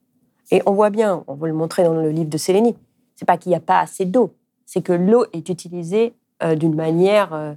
[0.52, 2.76] Et on voit bien, on va le montrer dans le livre de Sélénie,
[3.16, 4.34] c'est pas qu'il n'y a pas assez d'eau,
[4.66, 6.14] c'est que l'eau est utilisée
[6.56, 7.56] d'une manière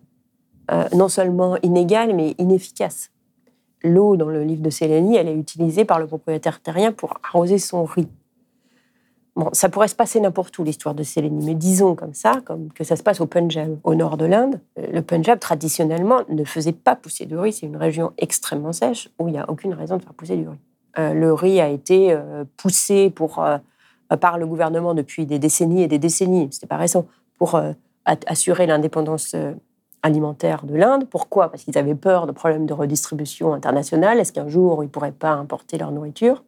[0.95, 3.11] non seulement inégale, mais inefficace
[3.83, 7.59] l'eau dans le livre de Sélénie, elle est utilisée par le propriétaire terrien pour arroser
[7.59, 8.09] son riz.
[9.39, 12.73] Bon, ça pourrait se passer n'importe où, l'histoire de Sélénie, mais disons comme ça, comme
[12.73, 14.61] que ça se passe au Punjab, au nord de l'Inde.
[14.77, 17.53] Le Punjab, traditionnellement, ne faisait pas pousser de riz.
[17.53, 20.49] C'est une région extrêmement sèche où il n'y a aucune raison de faire pousser du
[20.49, 20.59] riz.
[20.99, 23.41] Euh, le riz a été euh, poussé pour,
[24.21, 27.07] par le gouvernement depuis des décennies et des décennies, c'était pas récent,
[27.39, 27.61] pour
[28.05, 29.37] assurer l'indépendance
[30.03, 31.07] alimentaire de l'Inde.
[31.09, 31.49] Pourquoi?
[31.49, 34.19] Parce qu'ils avaient peur de problèmes de redistribution internationale.
[34.19, 36.43] Est-ce qu'un jour, ils ne pourraient pas importer leur nourriture?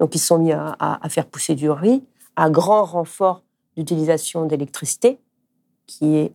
[0.00, 2.02] Donc, ils se sont mis à, faire pousser du riz,
[2.36, 3.42] à grand renfort
[3.76, 5.18] d'utilisation d'électricité,
[5.86, 6.32] qui est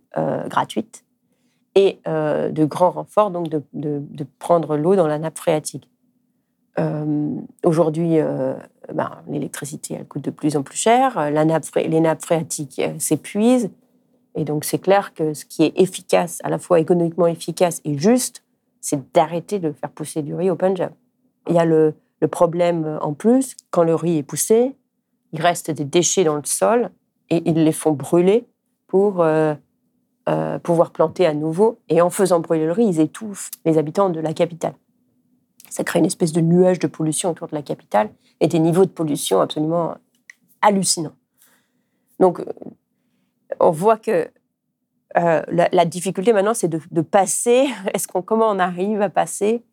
[0.48, 1.04] gratuite,
[1.76, 5.90] et de grand renfort donc de, prendre l'eau dans la nappe phréatique.
[6.80, 7.36] Euh,
[7.66, 8.54] aujourd'hui, euh,
[8.94, 11.32] ben, l'électricité, coûte de plus en plus cher.
[11.32, 13.70] La nappe, les nappes phréatiques euh, s'épuisent.
[14.36, 17.98] Et donc, c'est clair que ce qui est efficace, à la fois économiquement efficace et
[17.98, 18.44] juste,
[18.80, 20.92] c'est d'arrêter de faire pousser du riz au Punjab.
[21.50, 21.96] Il y a le,
[22.32, 24.76] problème en plus, quand le riz est poussé,
[25.34, 26.90] il reste des déchets dans le sol
[27.30, 28.48] et ils les font brûler
[28.88, 29.24] pour
[30.64, 31.80] pouvoir planter à nouveau.
[31.90, 34.74] Et en faisant brûler le riz, ils étouffent les habitants de la capitale.
[35.70, 38.86] Ça crée une espèce de nuage de pollution autour de la capitale et des niveaux
[38.86, 39.96] de pollution absolument
[40.62, 41.16] hallucinants.
[42.20, 42.46] Donc, euh,
[43.60, 44.30] on voit que
[45.18, 47.68] euh, la, difficulté maintenant, c'est de, passer.
[47.94, 49.69] Est-ce qu'on comment on arrive à passer euh,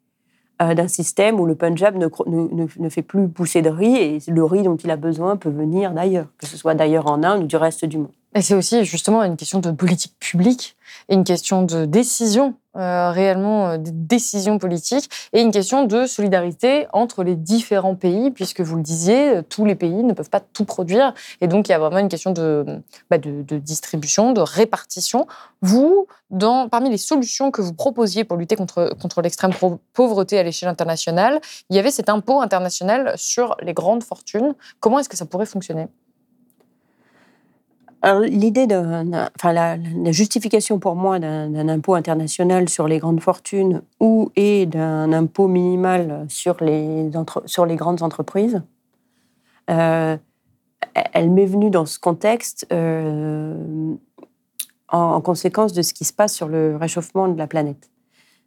[0.58, 4.44] d'un système où le Punjab ne, ne, ne, fait plus pousser de riz et le
[4.44, 7.46] riz dont il a besoin peut venir d'ailleurs, que ce soit d'ailleurs en Inde ou
[7.46, 8.12] du reste du monde.
[8.36, 10.76] Et c'est aussi justement une question de politique publique
[11.08, 16.86] et une question de décision, euh, réellement euh, décision politique, et une question de solidarité
[16.92, 20.66] entre les différents pays, puisque vous le disiez, tous les pays ne peuvent pas tout
[20.66, 25.26] produire, et donc il y a vraiment une question de, bah, distribution, de répartition.
[25.62, 26.06] Vous,
[26.70, 29.52] parmi les solutions que vous proposiez pour lutter contre, contre l'extrême
[29.94, 34.54] pauvreté à l'échelle internationale, il y avait cet impôt international sur les grandes fortunes.
[34.80, 35.86] Comment est-ce que ça pourrait fonctionner?
[38.14, 38.76] L'idée de,
[39.36, 39.78] enfin, la,
[40.12, 46.26] justification pour moi d'un impôt international sur les grandes fortunes ou et d'un impôt minimal
[46.28, 47.10] sur les,
[47.46, 48.62] sur les grandes entreprises,
[49.70, 50.16] euh,
[51.12, 53.94] elle m'est venue dans ce contexte euh,
[54.88, 57.90] en, conséquence de ce qui se passe sur le réchauffement de la planète.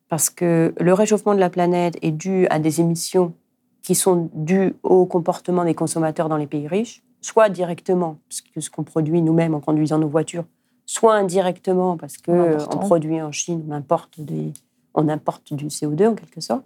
[0.08, 3.34] Parce que le réchauffement de la planète est dû à des émissions
[3.82, 8.62] qui sont dues au comportement des consommateurs dans les pays riches soit directement, parce que
[8.62, 10.46] ce qu'on produit nous-mêmes en conduisant nos voitures,
[10.86, 14.54] soit indirectement, parce qu'on produit en Chine, on importe, des,
[14.94, 16.64] on importe du CO2 en quelque sorte.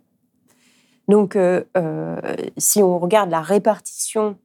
[1.07, 2.19] Donc, euh, euh,
[2.57, 4.37] si on regarde la répartition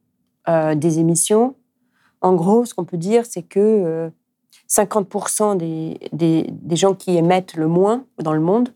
[0.49, 1.55] euh, des émissions,
[2.21, 4.11] en gros, ce qu'on peut dire, c'est que
[4.69, 8.73] 50% des, des, des, gens qui émettent le moins dans le monde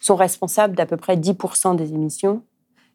[0.00, 2.42] sont responsables d'à peu près 10% des émissions.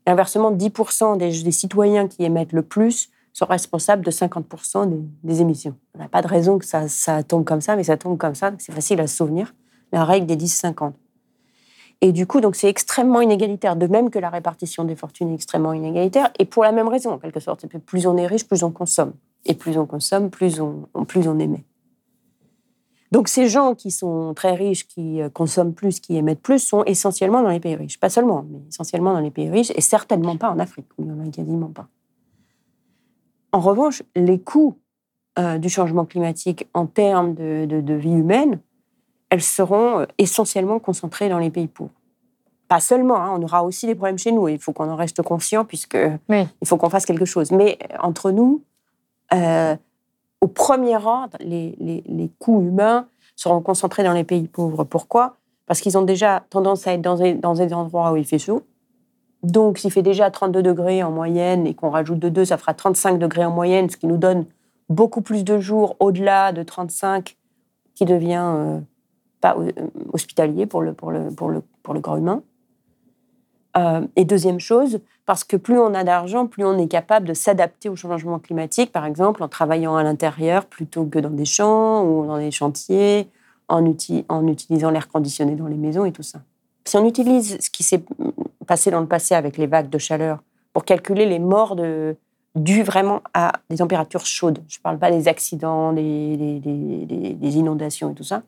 [0.07, 5.41] Et inversement, 10% des, des citoyens qui émettent le plus sont responsables de 50% des,
[5.41, 5.75] émissions.
[5.95, 8.51] On n'a pas de raison que ça, tombe comme ça, mais ça tombe comme ça,
[8.59, 9.53] c'est facile à se souvenir.
[9.91, 10.93] La règle des 10-50.
[12.01, 15.73] Et du coup, c'est extrêmement inégalitaire, de même que la répartition des fortunes est extrêmement
[15.73, 17.65] inégalitaire, et pour la même raison, en quelque sorte.
[17.85, 19.13] Plus on est riche, plus on consomme.
[19.45, 21.65] Et plus on consomme, plus on, plus on émet.
[23.11, 26.83] Donc ces gens qui sont très riches, qui euh, consomment plus, qui émettent plus, sont
[26.85, 27.99] essentiellement dans les pays riches.
[27.99, 31.11] Pas seulement, mais essentiellement dans les pays riches, et certainement pas en Afrique, où il
[31.11, 31.87] n'y en a quasiment pas.
[33.53, 34.75] En revanche, les coûts
[35.37, 38.59] euh, du changement climatique en termes de, vie humaine,
[39.29, 41.93] elles seront euh, essentiellement concentrées dans les pays pauvres.
[42.67, 44.47] Pas seulement, hein, on aura aussi des problèmes chez nous.
[44.47, 45.97] il faut qu'on en reste conscient puisque
[46.29, 47.51] il faut qu'on fasse quelque chose.
[47.51, 48.63] Mais euh, entre nous,
[50.41, 54.83] au premier ordre, les, coûts humains seront concentrés dans les pays pauvres.
[54.83, 55.37] Pourquoi?
[55.67, 58.63] Parce qu'ils ont déjà tendance à être dans dans des endroits où il fait chaud
[59.43, 62.73] donc, s'il fait déjà 32 degrés en moyenne et qu'on rajoute de 2, ça fera
[62.73, 64.45] 35 degrés en moyenne, ce qui nous donne
[64.87, 67.35] beaucoup plus de jours au-delà de 35,
[67.93, 68.79] qui devient euh,
[69.41, 69.71] pas euh,
[70.13, 72.41] hospitalier pour le, pour le, pour le, pour le corps humain.
[73.75, 77.33] Euh, et deuxième chose, parce que plus on a d'argent, plus on est capable de
[77.33, 82.05] s'adapter au changement climatique, par exemple en travaillant à l'intérieur plutôt que dans des champs
[82.05, 83.27] ou dans des chantiers,
[83.67, 83.83] en,
[84.29, 86.39] en utilisant l'air conditionné dans les maisons et tout ça.
[86.85, 88.03] Si on utilise ce qui s'est
[88.91, 92.17] dans le passé avec les vagues de chaleur pour calculer les morts de,
[92.55, 98.11] dues vraiment à des températures chaudes, je ne parle pas des accidents, des, des, inondations
[98.11, 98.43] et tout ça,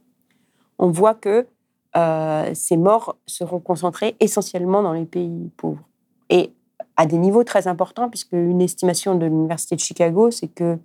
[0.77, 1.47] on voit que
[1.95, 5.83] euh, ces morts seront concentrées essentiellement dans les pays pauvres.
[6.29, 6.51] Et
[6.97, 10.77] à des niveaux très importants, puisque une estimation de l'Université de Chicago, c'est que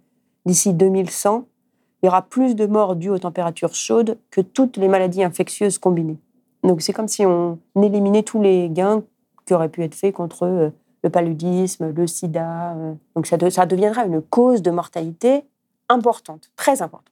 [0.46, 1.46] d'ici 2100,
[2.02, 5.78] il y aura plus de morts dues aux températures chaudes que toutes les maladies infectieuses
[5.78, 6.18] combinées.
[6.62, 9.02] Donc c'est comme si on éliminait tous les gains
[9.50, 10.70] qui auraient pu être faits contre euh,
[11.02, 12.70] le paludisme, le sida.
[12.74, 12.94] Euh.
[13.16, 15.44] Donc ça, deviendra une cause de mortalité
[15.88, 17.10] importante, très importante.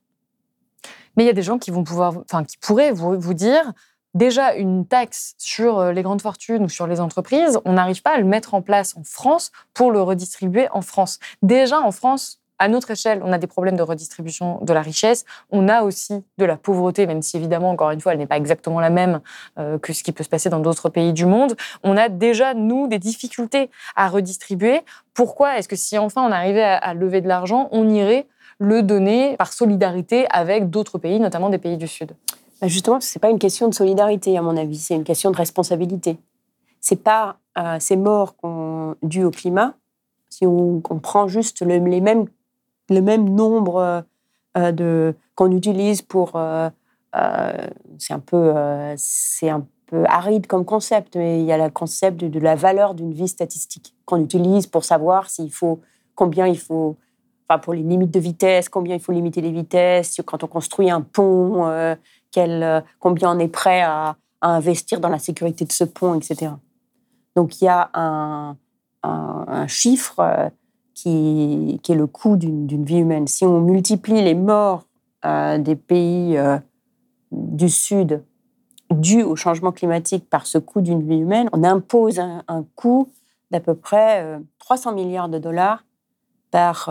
[1.17, 2.15] Mais il y a des gens qui vont pouvoir,
[2.47, 3.73] qui pourraient vous, vous dire,
[4.15, 8.13] déjà une taxe sur euh, les grandes fortunes ou sur les entreprises, on n'arrive pas
[8.13, 11.19] à le mettre en place en France pour le redistribuer en France.
[11.43, 15.25] Déjà en France, à notre échelle, on a des problèmes de redistribution de la richesse,
[15.51, 18.37] on a aussi de la pauvreté, même si évidemment, encore une fois, elle n'est pas
[18.37, 19.21] exactement la même
[19.59, 21.57] euh, que ce qui peut se passer dans d'autres pays du monde.
[21.83, 24.81] On a déjà, nous, des difficultés à redistribuer.
[25.15, 28.27] Pourquoi est-ce que si enfin on arrivait à, lever de l'argent, on irait
[28.59, 32.13] le donner par solidarité avec d'autres pays, notamment des pays du Sud?
[32.61, 35.31] Bah, Justement, ce n'est pas une question de solidarité, à mon avis, c'est une question
[35.31, 36.19] de responsabilité.
[36.81, 38.35] C'est pas euh, ces morts
[39.03, 39.75] dues au climat,
[40.31, 42.27] si on, prend juste le, les mêmes,
[42.91, 44.05] le même nombre
[44.57, 46.69] euh, de qu'on utilise pour, euh,
[47.99, 48.53] c'est un peu,
[48.97, 52.95] c'est un peu aride comme concept, mais il y a le concept de, la valeur
[52.95, 55.81] d'une vie statistique qu'on utilise pour savoir s'il faut
[56.15, 56.97] combien il faut
[57.51, 60.91] Enfin, pour les limites de vitesse, combien il faut limiter les vitesses, quand on construit
[60.91, 61.65] un pont,
[62.31, 66.53] quel, combien on est prêt à, à, investir dans la sécurité de ce pont, etc.
[67.39, 68.57] Donc il y a un,
[69.69, 70.51] chiffre
[71.07, 73.27] euh, qui, est le coût d'une vie humaine.
[73.27, 74.85] Si on multiplie les morts
[75.25, 76.59] euh, des pays euh,
[77.33, 78.23] du Sud
[78.91, 83.11] dus au changement climatique par ce coût d'une vie humaine, on impose un, coût
[83.51, 85.85] d'à peu près 300 milliards de dollars
[86.51, 86.91] par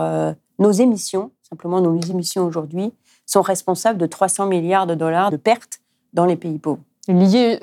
[0.60, 1.32] nos émissions.
[1.42, 2.92] Simplement, nos émissions aujourd'hui
[3.26, 5.80] sont responsables de 300 milliards de dollars de pertes
[6.12, 6.82] dans les pays pauvres.
[7.08, 7.58] Liées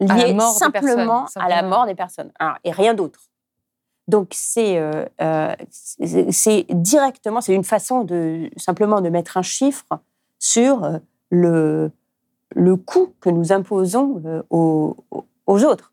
[0.00, 2.32] lié simplement à la mort des personnes
[2.64, 3.20] et rien d'autre.
[4.08, 9.98] Donc c'est euh, euh, c'est directement, c'est une façon de simplement de mettre un chiffre
[10.38, 10.98] sur euh,
[11.30, 11.90] le,
[12.54, 14.96] le coût que nous imposons aux,
[15.46, 15.92] aux, autres.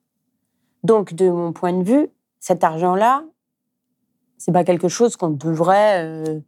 [0.84, 3.24] Donc de mon point de vue, cet argent-là,
[4.38, 6.44] c'est pas quelque chose qu'on devrait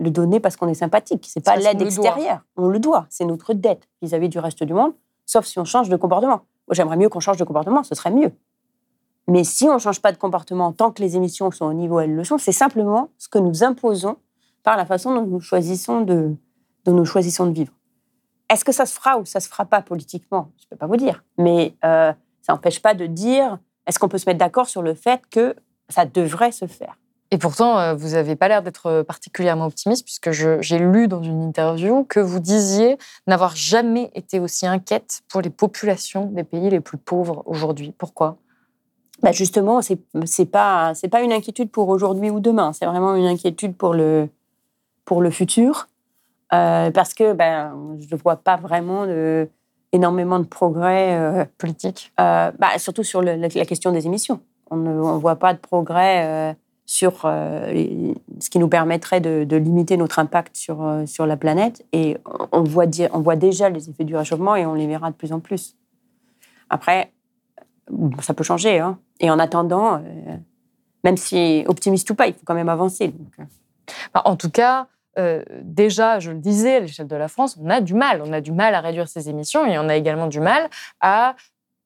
[0.00, 1.26] le donner parce qu'on est sympathique.
[1.26, 2.42] C'est pas l'aide extérieure.
[2.56, 3.06] On le doit.
[3.08, 4.92] C'est notre dette vis-à-vis -vis du reste du monde,
[5.24, 6.42] sauf si on change de comportement.
[6.70, 8.32] J'aimerais mieux qu'on change de comportement, ce serait mieux.
[9.28, 11.96] Mais si on ne change pas de comportement tant que les émissions sont au niveau
[11.96, 14.16] où elles le sont, c'est simplement ce que nous imposons
[14.62, 16.34] par la façon dont nous choisissons de,
[16.86, 17.72] nous choisissons de vivre.
[18.48, 20.50] Est-ce que ça se fera ou ça se fera pas politiquement?
[20.56, 21.22] Je ne peux pas vous dire.
[21.36, 24.94] Mais euh, ça n'empêche pas de dire est-ce qu'on peut se mettre d'accord sur le
[24.94, 25.54] fait que
[25.90, 26.98] ça devrait se faire?
[27.30, 31.42] Et pourtant, euh, vous n'avez pas l'air d'être particulièrement optimiste, puisque j'ai lu dans une
[31.42, 36.80] interview que vous disiez n'avoir jamais été aussi inquiète pour les populations des pays les
[36.80, 37.94] plus pauvres aujourd'hui.
[37.98, 38.38] Pourquoi?
[39.22, 43.26] Bah Justement, ce n'est pas, pas une inquiétude pour aujourd'hui ou demain, c'est vraiment une
[43.26, 44.28] inquiétude pour le,
[45.04, 45.88] pour le futur,
[46.52, 49.48] euh, parce que ben, je ne vois pas vraiment de,
[49.92, 52.12] énormément de progrès euh, politiques.
[52.16, 54.40] bah, surtout sur la, question des émissions.
[54.70, 56.56] On ne on voit pas de progrès
[56.88, 61.86] sur euh, ce qui nous permettrait de, limiter notre impact sur, euh, sur la planète.
[61.92, 62.16] Et
[62.50, 65.34] on voit, on voit déjà les effets du réchauffement et on les verra de plus
[65.34, 65.76] en plus.
[66.70, 67.12] Après,
[68.20, 68.78] ça peut changer.
[68.78, 68.98] Hein.
[69.20, 70.36] Et en attendant, euh,
[71.04, 73.14] même si optimiste ou pas, il faut quand même avancer.
[74.14, 74.86] Bah, en tout cas,
[75.62, 78.22] déjà, je le disais, à l'échelle de la France, on a du mal.
[78.24, 80.70] On a du mal à réduire ces émissions et on a également du mal
[81.00, 81.34] à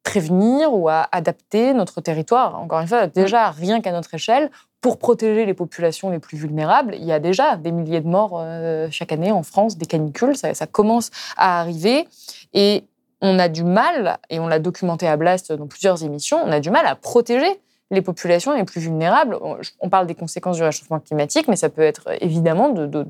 [0.02, 2.60] prévenir ou à adapter notre territoire.
[2.60, 6.96] Encore une fois, déjà, rien qu'à notre échelle, pour protéger les populations les plus vulnérables,
[6.96, 10.36] il y a déjà des milliers de morts euh, chaque année en France, des canicules,
[10.36, 12.08] ça, commence à arriver.
[12.52, 12.84] Et
[13.22, 16.60] on a du mal, et on l'a documenté à Blast dans plusieurs émissions, on a
[16.60, 17.60] du mal à protéger
[17.92, 19.38] les populations les plus vulnérables.
[19.80, 23.06] On parle des conséquences du réchauffement climatique, mais ça peut être évidemment de,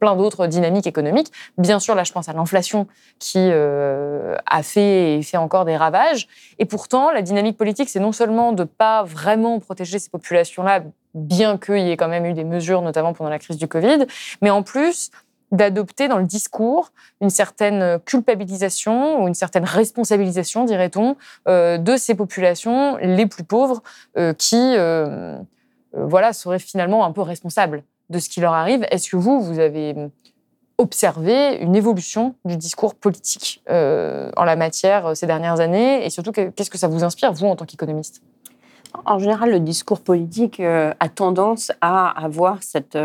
[0.00, 1.30] plein d'autres dynamiques économiques.
[1.58, 2.88] Bien sûr, là, je pense à l'inflation
[3.20, 6.26] qui euh, a fait et fait encore des ravages.
[6.58, 10.82] Et pourtant, la dynamique politique, c'est non seulement de pas vraiment protéger ces populations-là,
[11.14, 14.06] bien qu'il y ait quand même eu des mesures, notamment pendant la crise du Covid,
[14.40, 15.10] mais en plus
[15.52, 22.14] d'adopter dans le discours une certaine culpabilisation ou une certaine responsabilisation, dirait-on, euh, de ces
[22.14, 23.82] populations les plus pauvres
[24.16, 24.76] euh, qui,
[25.94, 28.84] voilà, seraient finalement un peu responsables de ce qui leur arrive.
[28.90, 29.94] Est-ce que vous, vous avez
[30.78, 36.04] observé une évolution du discours politique euh, en la matière euh, ces dernières années?
[36.04, 38.22] Et surtout, qu'est-ce que ça vous inspire, vous, en tant qu'économiste?
[39.06, 42.98] En général, le discours politique euh, a tendance à avoir cette,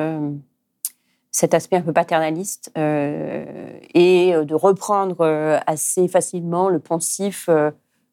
[1.31, 7.49] cet aspect un peu paternaliste et de reprendre assez facilement le pensif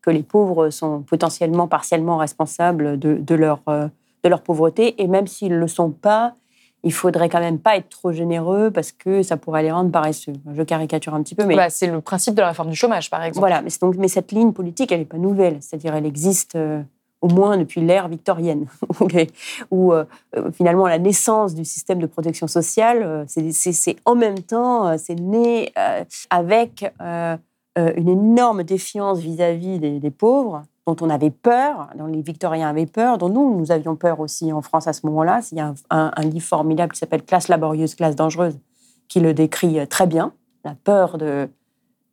[0.02, 5.00] que les pauvres sont potentiellement partiellement responsables de, de leur, de leur pauvreté.
[5.02, 6.34] Et même s'ils ne le sont pas,
[6.84, 10.34] il faudrait quand même pas être trop généreux parce que ça pourrait les rendre paresseux.
[10.54, 13.10] Je caricature un petit peu, mais bah, c'est le principe de la réforme du chômage,
[13.10, 13.40] par exemple.
[13.40, 15.56] Voilà, mais, donc, mais cette ligne politique, elle n'est pas nouvelle.
[15.60, 16.82] C'est-à-dire, elle existe euh,
[17.20, 18.66] au moins depuis l'ère victorienne,
[19.70, 20.04] où euh,
[20.36, 25.72] euh, finalement la naissance du système de protection sociale, c'est en même temps, c'est né
[26.30, 26.84] avec
[27.76, 33.16] une énorme défiance vis-à-vis des, pauvres dont on avait peur, dont les Victoriens avaient peur,
[33.16, 35.40] dont nous, nous avions peur aussi en France à ce moment-là.
[35.50, 38.58] Il y a un, livre formidable qui s'appelle Classe laborieuse, classe dangereuse,
[39.08, 40.32] qui le décrit très bien,
[40.64, 41.48] la peur de,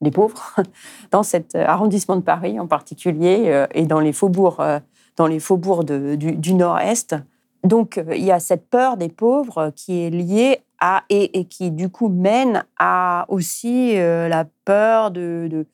[0.01, 0.55] des pauvres,
[1.11, 4.79] dans cet arrondissement de Paris en particulier, euh, et dans les faubourgs, euh,
[5.17, 7.15] dans les faubourgs du, Nord-Est.
[7.63, 11.71] Donc, euh, il y a cette peur des pauvres qui est liée à, et, qui,
[11.71, 15.67] du coup, mène à aussi euh, la peur de,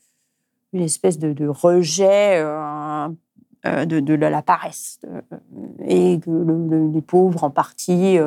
[0.74, 3.08] une espèce de, rejet euh,
[3.64, 5.00] de, la paresse.
[5.88, 8.18] Et que le- le- les pauvres, en partie,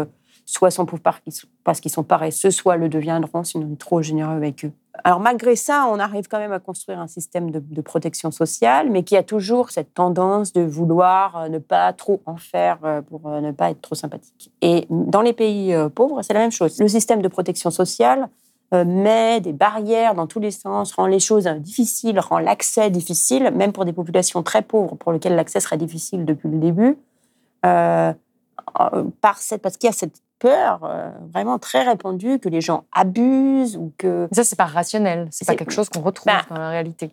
[0.47, 1.21] soit sont pauvres par-
[1.65, 4.73] parce qu'ils sont paresseux, soit le deviendront si on est trop généreux avec eux.
[5.05, 9.03] Alors malgré ça, on arrive quand même à construire un système de, protection sociale, mais
[9.03, 13.27] qui a toujours cette tendance de vouloir euh, ne pas trop en faire euh, pour
[13.27, 14.53] euh, ne pas être trop sympathique.
[14.61, 16.79] Et dans les pays pauvres, c'est la même chose.
[16.79, 18.29] Le système de protection sociale
[18.73, 23.73] met des barrières dans tous les sens, rend les choses difficiles, rend l'accès difficile, même
[23.73, 26.97] pour des populations très pauvres pour lesquelles l'accès serait difficile depuis le début,
[27.63, 28.15] par
[29.39, 33.77] cette, parce qu'il y a cette peur euh, vraiment très répandue que les gens abusent
[33.77, 35.29] ou que Ça, c'est pas rationnel.
[35.31, 37.11] C'est pas quelque chose qu'on retrouve Bah, dans la réalité.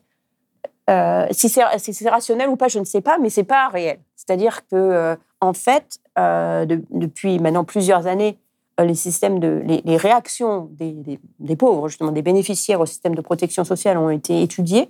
[0.90, 4.00] euh, si c'est si rationnel ou pas, je ne sais pas, mais c'est pas réel.
[4.16, 8.40] C'est-à-dire que, euh, en fait, de- depuis maintenant plusieurs années,
[8.84, 13.13] les systèmes de les, les réactions des, des- des pauvres, justement des bénéficiaires au système
[13.16, 14.90] de protection sociale, ont été étudiées,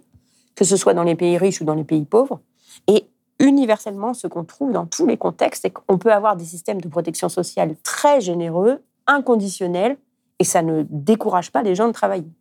[0.55, 2.39] que ce soit dans les pays riches ou dans les pays pauvres,
[2.87, 3.05] et
[3.39, 6.87] universellement, ce qu'on trouve dans tous les contextes, c'est qu'on peut avoir des systèmes de
[6.87, 9.97] protection sociale très généreux, inconditionnels,
[10.39, 12.31] et ça ne décourage pas les gens de travailler.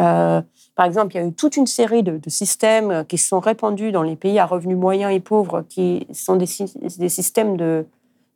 [0.00, 0.40] Euh,
[0.74, 3.92] par exemple, il y a eu toute une série de, systèmes qui se sont répandus
[3.92, 6.46] dans les pays à revenus moyens et pauvres, qui sont des,
[6.98, 7.86] des systèmes de,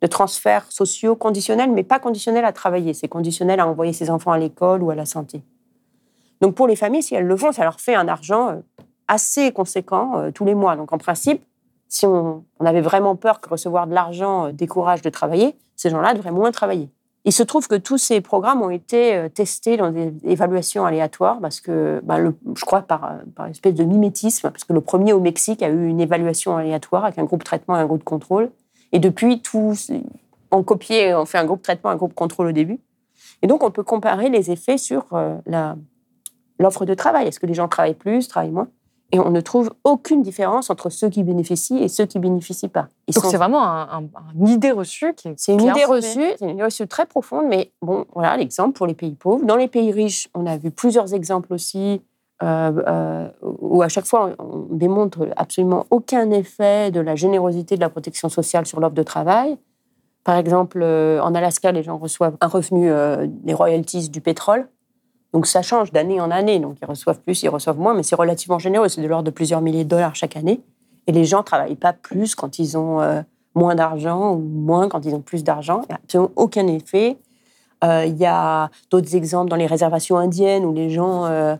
[0.01, 2.93] de transferts sociaux conditionnels, mais pas conditionnels à travailler.
[2.93, 5.41] C'est conditionnel à envoyer ses enfants à l'école ou à la santé.
[6.41, 8.55] Donc pour les familles, si elles le font, ça leur fait un argent euh,
[9.07, 10.75] assez conséquent euh, tous les mois.
[10.75, 11.41] Donc en principe,
[11.89, 15.89] si on, on avait vraiment peur que recevoir de l'argent euh, décourage de travailler, ces
[15.89, 16.89] gens-là devraient moins travailler.
[17.25, 21.39] Il se trouve que tous ces programmes ont été euh, testés dans des évaluations aléatoires
[21.41, 24.81] parce que, le- je crois, par, euh, par une espèce de mimétisme, parce que le
[24.81, 28.03] premier au Mexique a eu une évaluation aléatoire avec un groupe traitement et un groupe
[28.03, 28.49] contrôle.
[28.93, 29.91] Et depuis, tous
[30.51, 32.79] ont copié, ont fait un groupe traitement, un groupe contrôle au début.
[33.41, 35.05] Et donc, on peut comparer les effets sur
[36.59, 37.27] l'offre de travail.
[37.27, 38.69] Est-ce que les gens travaillent plus, travaillent moins?
[39.13, 42.87] Et on ne trouve aucune différence entre ceux qui bénéficient et ceux qui bénéficient pas.
[43.07, 44.03] Ils Donc sont- c'est vraiment un- un-
[44.37, 45.33] une idée reçue qui est.
[45.37, 48.85] c'est une idée reçue, c'est une idée reçue très profonde, mais bon, voilà l'exemple pour
[48.85, 49.45] les pays pauvres.
[49.45, 52.01] Dans les pays riches, on a vu plusieurs exemples aussi
[52.43, 57.75] euh, euh, où à chaque fois on, on démontre absolument aucun effet de la générosité
[57.77, 59.57] de la protection sociale sur l'offre de travail.
[60.23, 62.91] Par exemple, euh, en Alaska, les gens reçoivent un revenu
[63.27, 64.67] des royalties du pétrole.
[65.33, 66.59] Donc ça change d'année en année.
[66.59, 68.87] Donc ils reçoivent plus, ils reçoivent moins, mais c'est relativement généreux.
[68.89, 70.61] C'est de l'ordre de plusieurs milliers de dollars chaque année.
[71.07, 73.21] Et les gens travaillent pas plus quand ils ont euh,
[73.55, 75.81] moins d'argent ou moins quand ils ont plus d'argent.
[75.83, 77.17] Il n'y a absolument aucun effet.
[77.83, 81.55] Euh, Il y a d'autres exemples dans les réservations indiennes où les gens euh,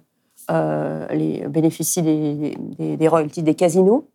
[1.12, 4.08] les, bénéficient des, des- des royalties des casinos.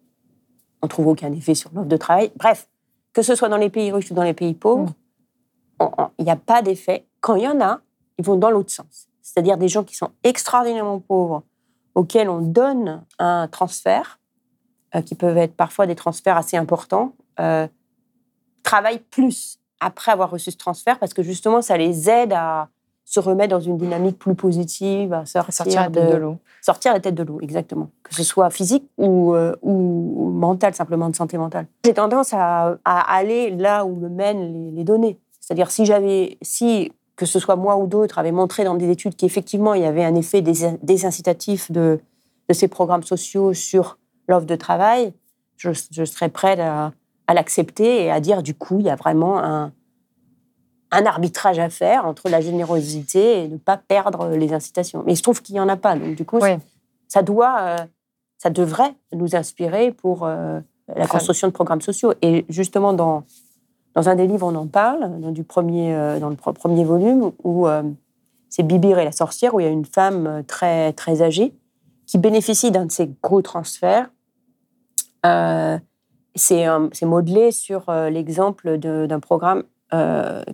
[0.83, 2.33] On trouve aucun effet sur l'offre de travail.
[2.37, 2.69] Bref,
[3.13, 4.93] que ce soit dans les pays riches ou dans les pays pauvres,
[5.79, 7.05] on- il n'y a pas d'effet.
[7.21, 7.81] Quand il y en a,
[8.19, 9.09] ils vont dans l'autre sens.
[9.33, 11.43] C'est-à-dire des gens qui sont extraordinairement pauvres,
[11.95, 14.19] auxquels on donne un transfert,
[14.95, 17.67] euh, qui peuvent être parfois des transferts assez importants, euh,
[18.63, 22.69] travaillent plus après avoir reçu ce transfert parce que justement, ça les aide à
[23.05, 26.37] se remettre dans une dynamique plus positive, à sortir, Sortir la tête de l'eau.
[26.61, 27.89] sortir la tête de l'eau, exactement.
[28.03, 31.67] Que ce soit physique ou, euh, ou mental, simplement de santé mentale.
[31.85, 35.19] J'ai tendance à, à aller là où me mènent les, les données.
[35.41, 36.93] C'est-à-dire si j'avais, si
[37.23, 40.03] que ce soit moi ou d'autres avaient montré dans des études qu'effectivement il y avait
[40.05, 42.01] un effet dés- désincitatif de,
[42.49, 45.13] de ces programmes sociaux sur l'offre de travail,
[45.57, 46.93] je, je serais prête à,
[47.29, 49.71] à l'accepter et à dire du coup il y a vraiment un,
[50.91, 55.05] un arbitrage à faire entre la générosité et ne pas perdre les incitations.
[55.07, 55.95] Mais il se trouve qu'il n'y en a pas.
[55.97, 56.51] Donc, du coup, Oui.
[57.07, 57.77] ça doit, euh,
[58.39, 60.61] ça devrait nous inspirer pour euh,
[60.95, 62.13] la construction de programmes sociaux.
[62.21, 63.23] Et justement, dans,
[63.95, 67.83] dans un des livres, on en parle, dans, euh, le premier volume, où euh,
[68.49, 71.55] c'est Bibir et la sorcière, où il y a une femme euh, très, très âgée
[72.07, 74.11] qui bénéficie d'un de ces gros transferts.
[76.35, 76.67] C'est
[77.03, 79.63] modelé sur l'exemple d'un programme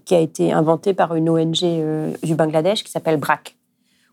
[0.05, 3.57] qui a été inventé par une ONG du Bangladesh qui s'appelle BRAC,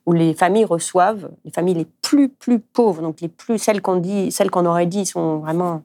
[0.05, 4.65] où les familles reçoivent, les familles les plus, plus pauvres, donc les plus, celles qu'on
[4.65, 5.84] aurait dit sont vraiment.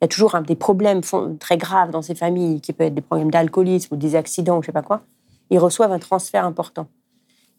[0.00, 1.00] Il y a toujours des problèmes
[1.40, 4.62] très graves dans ces familles, qui peuvent être des problèmes d'alcoolisme ou des accidents ou
[4.62, 5.02] je sais pas quoi.
[5.50, 6.88] Ils reçoivent un transfert important.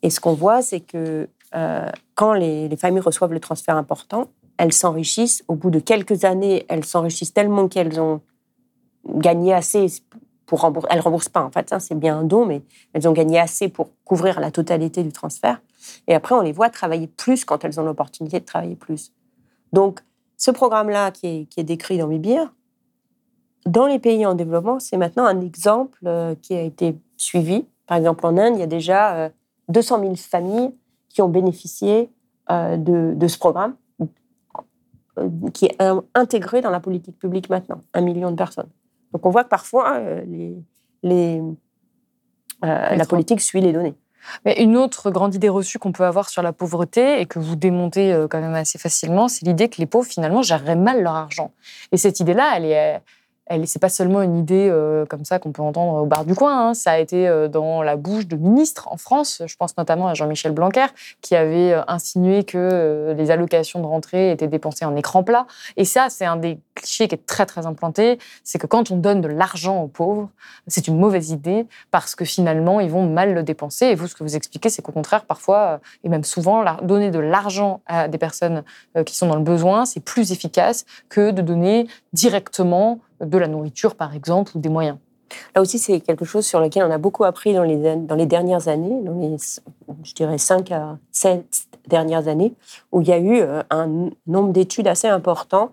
[0.04, 4.28] Et ce qu'on voit, c'est que euh, quand les, les familles reçoivent le transfert important,
[4.58, 5.44] elles s'enrichissent.
[5.48, 8.22] Au bout de quelques années, elles s'enrichissent tellement qu'elles ont
[9.08, 9.88] gagné assez
[10.46, 10.88] pour rembourser.
[10.92, 12.62] Elles ne remboursent pas, en fait, hein, c'est bien un don, mais
[12.94, 15.62] elles ont gagné assez pour couvrir la totalité du transfert.
[16.08, 19.14] Et après, on les voit travailler plus quand elles ont l'opportunité de travailler plus.
[19.74, 20.02] Donc,
[20.38, 22.54] ce programme-là qui est, décrit dans Bibir,
[23.66, 27.66] dans les pays en développement, c'est maintenant un exemple euh, qui a été suivi.
[27.88, 29.32] Par exemple, en Inde, il y a déjà
[29.68, 30.76] 200 euh, 000 familles
[31.10, 32.12] qui ont bénéficié
[32.52, 33.76] euh, de, ce programme,
[35.54, 35.78] qui est
[36.14, 38.70] intégré dans la politique publique maintenant, un million de personnes.
[39.12, 40.00] Donc on voit que parfois,
[41.02, 41.42] les,
[42.62, 43.96] la politique suit les données.
[44.46, 47.56] Mais une autre grande idée reçue qu'on peut avoir sur la pauvreté et que vous
[47.56, 51.52] démontez quand même assez facilement, c'est l'idée que les pauvres finalement géreraient mal leur argent.
[51.92, 53.02] Et cette idée-là, elle est,
[53.50, 56.36] elle, c'est pas seulement une idée euh, comme ça qu'on peut entendre au bar du
[56.36, 56.70] coin.
[56.70, 56.74] Hein.
[56.74, 59.42] Ça a été euh, dans la bouche de ministres en France.
[59.46, 60.88] Je pense notamment à Jean-Michel Blanquer,
[61.22, 65.48] qui avait euh, insinué que les allocations de rentrée étaient dépensées en écran plat.
[65.78, 68.20] Et ça, c'est un des clichés qui est très très implanté.
[68.44, 70.30] C'est que quand on donne de l'argent aux pauvres,
[70.68, 73.86] c'est une mauvaise idée parce que finalement, ils vont mal le dépenser.
[73.88, 77.20] Et vous, ce que vous expliquez, c'est qu'au contraire, parfois, et même souvent, donner de
[77.20, 78.64] l'argent à des personnes
[79.06, 83.96] qui sont dans le besoin, c'est plus efficace que de donner directement de la nourriture,
[83.96, 84.98] par exemple, ou des moyens.
[85.56, 88.26] Là aussi, c'est quelque chose sur lequel on a beaucoup appris dans les, dans les
[88.26, 89.36] dernières années, dans les,
[90.04, 92.54] je dirais, 5 à 7 dernières années,
[92.92, 95.72] où il y a eu euh, un nombre d'études assez important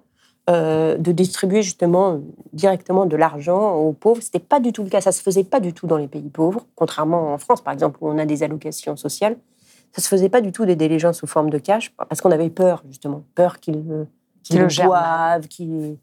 [0.51, 2.21] euh, de distribuer justement
[2.53, 4.21] directement de l'argent aux pauvres.
[4.21, 5.97] Ce n'était pas du tout le cas, ça ne se faisait pas du tout dans
[5.97, 9.37] les pays pauvres, contrairement en France, par exemple, où on a des allocations sociales.
[9.93, 12.21] Ça ne se faisait pas du tout d'aider les gens sous forme de cash, parce
[12.21, 14.07] qu'on avait peur, justement, peur qu'ils
[14.43, 15.95] qu le boivent, qu'ils euh,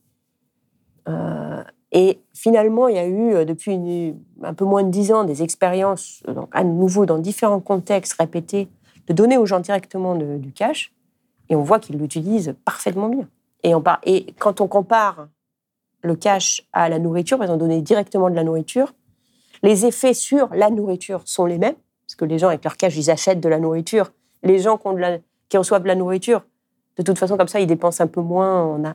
[1.92, 5.44] et finalement, il y a eu euh, depuis un peu moins de dix ans des
[5.44, 8.70] expériences, donc à nouveau dans différents contextes répétés,
[9.08, 10.94] de donner aux gens directement du cash.
[11.50, 13.28] Et on voit qu'ils l'utilisent parfaitement bien.
[13.64, 15.28] Et, quand on compare
[16.02, 18.94] le cash à la nourriture, par exemple, donner directement de la nourriture,
[19.62, 21.76] les effets sur la nourriture sont les mêmes,
[22.08, 24.12] parce que les gens avec leur cash, ils achètent de la nourriture.
[24.44, 24.88] Les gens qui,
[25.50, 26.44] qui reçoivent de la nourriture,
[26.98, 28.94] de toute façon, comme ça, ils dépensent un peu moins en,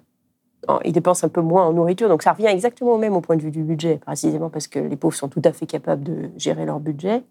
[0.84, 2.09] ils dépensent un peu moins en nourriture.
[2.09, 4.78] Donc ça revient exactement au même au point de vue du budget, précisément parce que
[4.78, 7.22] les pauvres sont tout à fait capables de gérer leur budget.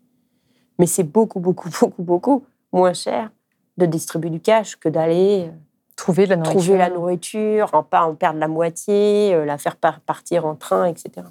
[0.80, 3.32] Mais c'est beaucoup, beaucoup, beaucoup, beaucoup moins cher
[3.78, 5.51] de distribuer du cash que d'aller euh,
[5.95, 9.76] trouver la nourriture, trouver la nourriture en, pas, en perdre la moitié, euh, la faire
[9.78, 11.28] partir en train, etc.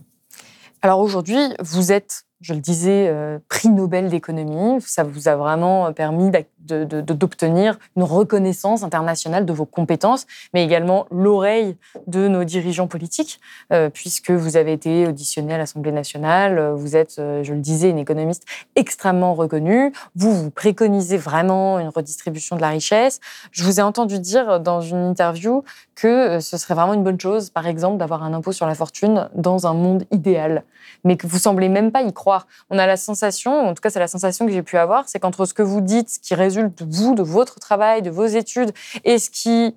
[0.83, 4.79] Alors aujourd'hui, vous êtes je le disais, euh, prix Nobel d'économie.
[4.83, 6.31] Ça vous a vraiment permis
[6.65, 13.41] d'obtenir une reconnaissance internationale de vos compétences, mais également l'oreille de nos dirigeants politiques,
[13.73, 16.73] euh, puisque vous avez été auditionné à l'Assemblée nationale.
[16.75, 18.45] Vous êtes, euh, je le disais, une économiste
[18.77, 19.93] extrêmement reconnue.
[20.17, 23.21] Vous, vous préconisez vraiment une redistribution de la richesse.
[23.53, 27.51] Je vous ai entendu dire dans une interview que ce serait vraiment une bonne chose,
[27.51, 30.65] par exemple, d'avoir un impôt sur la fortune dans un monde idéal,
[31.05, 33.91] mais que vous semblez même pas y croire on a la sensation, en tout cas
[33.91, 36.35] c'est la sensation que j'ai pu avoir, c'est qu'entre ce que vous dites, ce qui
[36.35, 38.73] résulte de vous, de votre travail, de vos études,
[39.05, 39.75] et ce qui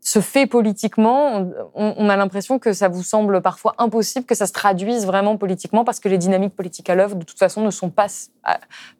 [0.00, 4.52] se fait politiquement, on, a l'impression que ça vous semble parfois impossible que ça se
[4.52, 7.90] traduise vraiment politiquement parce que les dynamiques politiques à l'œuvre, de toute façon, ne sont
[7.90, 8.06] pas,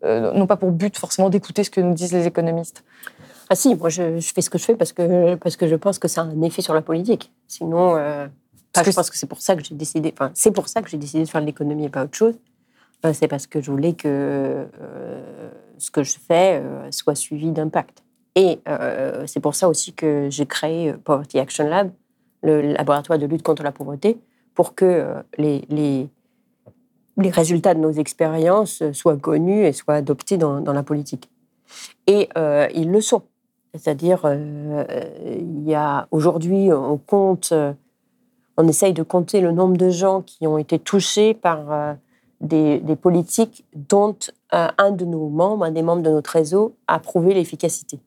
[0.04, 2.82] euh, n'ont pas pour but forcément d'écouter ce que nous disent les économistes.
[3.48, 6.00] Ah si, moi je, fais ce que je fais parce que, parce que je pense
[6.00, 7.30] que ça a un effet sur la politique.
[7.46, 8.26] Sinon, euh,
[8.74, 10.98] je pense que c'est pour ça que j'ai décidé, enfin, c'est pour ça que j'ai
[10.98, 12.34] décidé de faire de l'économie et pas autre chose.
[13.04, 14.66] Euh, c'est parce que je voulais que euh,
[15.78, 18.02] ce que je fais euh, soit suivi d'impact.
[18.34, 18.58] Et
[19.24, 21.90] c'est pour ça aussi que j'ai créé Poverty Action Lab,
[22.42, 24.18] le laboratoire de lutte contre la pauvreté,
[24.54, 26.06] pour que les, les,
[27.16, 31.30] les résultats de nos expériences soient connus et soient adoptés dans, la politique.
[32.06, 32.28] Et
[32.74, 33.22] ils le sont.
[33.72, 34.30] C'est-à-dire,
[36.10, 37.54] aujourd'hui, on compte,
[38.58, 41.96] on essaye de compter le nombre de gens qui ont été touchés par
[42.40, 46.98] des, politiques dont euh, un de nos membres, un des membres de notre réseau, a
[46.98, 48.00] prouvé l'efficacité.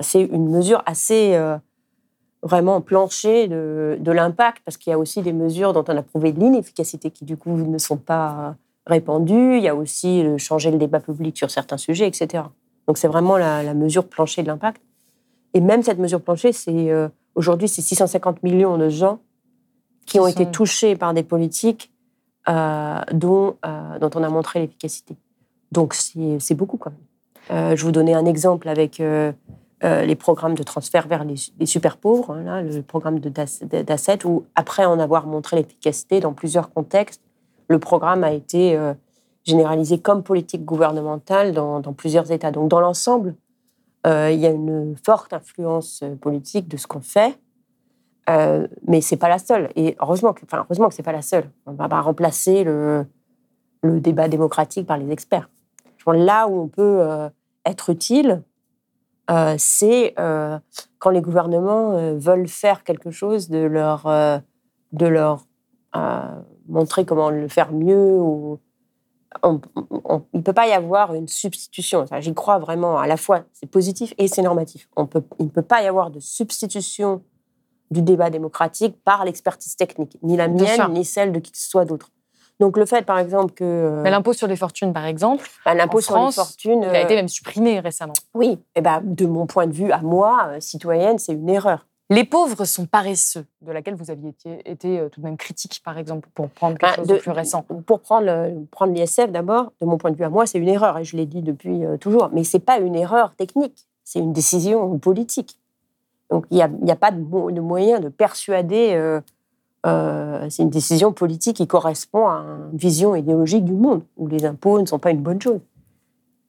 [0.00, 1.56] C'est une mesure assez euh,
[2.42, 6.02] vraiment planchée de, de l'impact, parce qu'il y a aussi des mesures dont on a
[6.02, 8.56] prouvé l'inefficacité qui, du coup, ne sont pas
[8.86, 9.56] répandues.
[9.56, 12.44] Il y a aussi le changer le débat public sur certains sujets, etc.
[12.86, 14.80] Donc, c'est vraiment la, mesure planchée de l'impact.
[15.54, 19.20] Et même cette mesure planchée, c'est euh, aujourd'hui, c'est 650 millions de gens
[20.06, 21.92] qui ont été touchés par des politiques
[22.48, 25.16] euh, dont, euh, dont on a montré l'efficacité.
[25.72, 26.98] Donc c'est beaucoup quand même.
[27.50, 29.02] Euh, je vous donnais un exemple avec
[29.82, 34.84] les programmes de transfert vers les, super pauvres, hein, là, le programme d'asset, où après
[34.84, 37.22] en avoir montré l'efficacité dans plusieurs contextes,
[37.68, 38.76] le programme a été
[39.44, 42.50] généralisé comme politique gouvernementale dans, plusieurs États.
[42.50, 43.34] Donc dans l'ensemble,
[44.06, 47.36] Euh, il y a une forte influence politique de ce qu'on fait,
[48.30, 49.68] euh, mais c'est pas la seule.
[49.74, 51.50] Et heureusement que, enfin, heureusement que c'est pas la seule.
[51.66, 53.06] On va pas remplacer le
[53.82, 55.48] débat démocratique par les experts.
[56.12, 57.28] Là où on peut euh,
[57.64, 58.42] être utile,
[59.30, 60.58] euh, c'est euh,
[60.98, 64.04] quand les gouvernements veulent faire quelque chose de leur,
[64.92, 65.46] de leur
[66.68, 68.18] montrer comment le faire mieux.
[68.20, 68.58] Ou,
[69.42, 69.60] on-
[70.04, 72.00] on- il ne peut pas y avoir une substitution.
[72.00, 72.98] Enfin, J'y crois vraiment.
[72.98, 74.88] À la fois, c'est positif et c'est normatif.
[74.96, 77.22] On peut, il ne peut pas y avoir de substitution
[77.90, 81.68] du débat démocratique par l'expertise technique, ni la mienne, ni celle de qui que ce
[81.68, 82.10] soit d'autre.
[82.58, 85.74] Donc le fait, par exemple, que euh, Mais l'impôt sur les fortunes, par exemple, bah,
[85.74, 88.14] l'impôt sur les fortunes, il a été euh, même supprimé récemment.
[88.34, 91.86] oui, et ben, de mon point de vue, à moi, euh, citoyenne, c'est une erreur.
[92.08, 95.98] Les pauvres sont paresseux, de laquelle vous aviez été, été, tout de même critique, par
[95.98, 97.62] exemple, pour prendre quelque Bah, chose de- de plus récent.
[97.86, 100.96] Pour prendre prendre l'ISF d'abord, de mon point de vue à moi, c'est une erreur,
[100.98, 102.30] et je l'ai dit depuis toujours.
[102.32, 105.58] Mais c'est pas une erreur technique, c'est une décision politique.
[106.30, 108.92] Donc il n'y a, il y a pas de, mo- de moyen de persuader.
[108.94, 109.20] euh,
[109.86, 114.44] euh, c'est une décision politique qui correspond à une vision idéologique du monde, où les
[114.44, 115.60] impôts ne sont pas une bonne chose.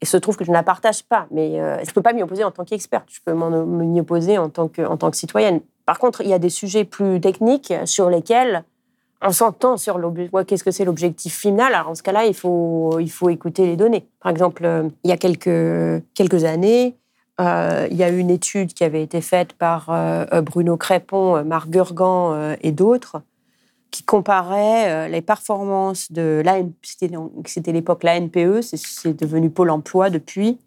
[0.02, 2.14] Et se trouve que je ne la partage pas, mais euh, je ne peux pas
[2.14, 5.62] m'y opposer en tant qu'experte, je peux m'y opposer en tant, que, tant que citoyenne.
[5.86, 8.64] Par contre, il y a des sujets plus techniques sur lesquels
[9.22, 11.74] on s'entend sur l'objectif final?
[11.74, 14.08] Alors, en ce cas-là, il faut, il faut écouter les données.
[14.22, 16.96] Par exemple, euh, il y a quelques, quelques années,
[17.40, 21.44] il y a une étude qui avait été faite par euh, euh, Bruno Crépon, euh,
[21.44, 23.22] Marc Gurgan euh, et d'autres,
[23.92, 30.58] qui comparait euh, les performances de l'AN c'était l'époque l'ANPE, c'est- devenu Pôle emploi depuis,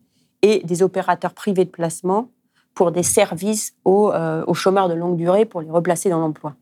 [0.43, 2.29] et des opérateurs privés de placement
[2.75, 6.55] pour des services aux, euh, aux chômeurs de longue durée pour les replacer dans l'emploi.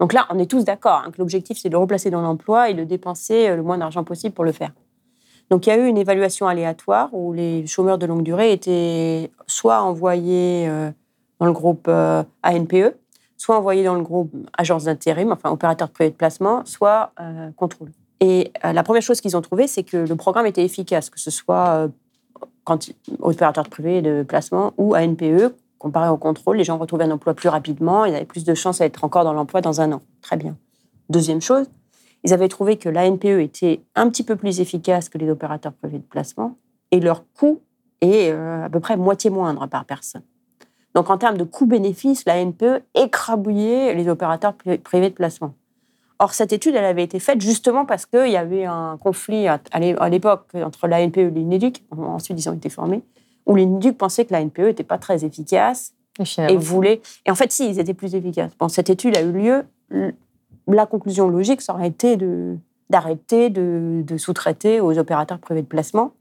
[0.00, 2.70] Donc là, on est tous d'accord hein, que l'objectif, c'est de le replacer dans l'emploi
[2.70, 4.72] et de dépenser euh, le moins d'argent possible pour le faire.
[5.50, 9.30] Donc il y a eu une évaluation aléatoire où les chômeurs de longue durée étaient
[9.46, 10.90] soit envoyés euh,
[11.40, 12.96] dans le groupe euh, ANPE,
[13.36, 17.90] soit envoyés dans le groupe agence d'intérim, enfin opérateur privé de placement, soit euh, contrôle.
[18.20, 21.20] Et euh, la première chose qu'ils ont trouvé, c'est que le programme était efficace, que
[21.20, 21.88] ce soit
[22.64, 27.34] quand, opérateur privé de placement ou ANPE, comparé au contrôle, les gens retrouvaient un emploi
[27.34, 30.00] plus rapidement, ils avaient plus de chances à être encore dans l'emploi dans un an.
[30.22, 30.56] Très bien.
[31.10, 31.66] Deuxième chose,
[32.24, 35.98] ils avaient trouvé que l'ANPE était un petit peu plus efficace que les opérateurs privés
[35.98, 36.56] de placement
[36.90, 37.60] et leur coût
[38.00, 40.22] est euh, à peu près moitié moindre par personne.
[40.94, 45.54] Donc en termes de coût-bénéfice, l'ANPE écrabouillait les opérateurs pri- privés de placement.
[46.20, 49.60] Or, cette étude, elle avait été faite justement parce qu'il y avait un conflit à
[49.72, 53.02] à l'é- à l'époque entre l'ANPE et l'INEDUC, ensuite ils ont été formés,
[53.46, 57.02] où l'INEDUC pensait que l'ANPE n'était pas très efficace Et et voulait.
[57.26, 58.52] Et en fait, si, ils étaient plus efficaces.
[58.60, 59.64] Bon, cette étude a eu lieu.
[60.66, 62.16] La conclusion logique, ça aurait été
[62.90, 66.12] d'arrêter de, de sous-traiter aux opérateurs privés de placement.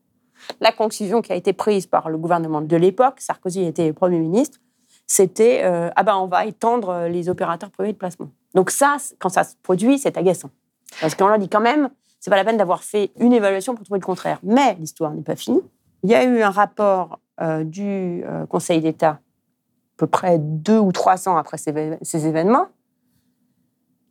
[0.59, 4.59] La conclusion qui a été prise par le gouvernement de l'époque, Sarkozy était Premier ministre,
[5.07, 8.29] c'était euh, ah ben on va étendre les opérateurs privés de placement.
[8.53, 10.49] Donc ça, quand ça se produit, c'est agaçant.
[11.01, 11.89] Parce qu'on leur dit quand même,
[12.19, 14.39] c'est pas la peine d'avoir fait une évaluation pour trouver le contraire.
[14.43, 15.61] Mais l'histoire n'est pas finie.
[16.03, 19.19] Il y a eu un rapport euh, du euh, Conseil d'État à
[19.97, 22.67] peu près deux ou trois ans après ces événements,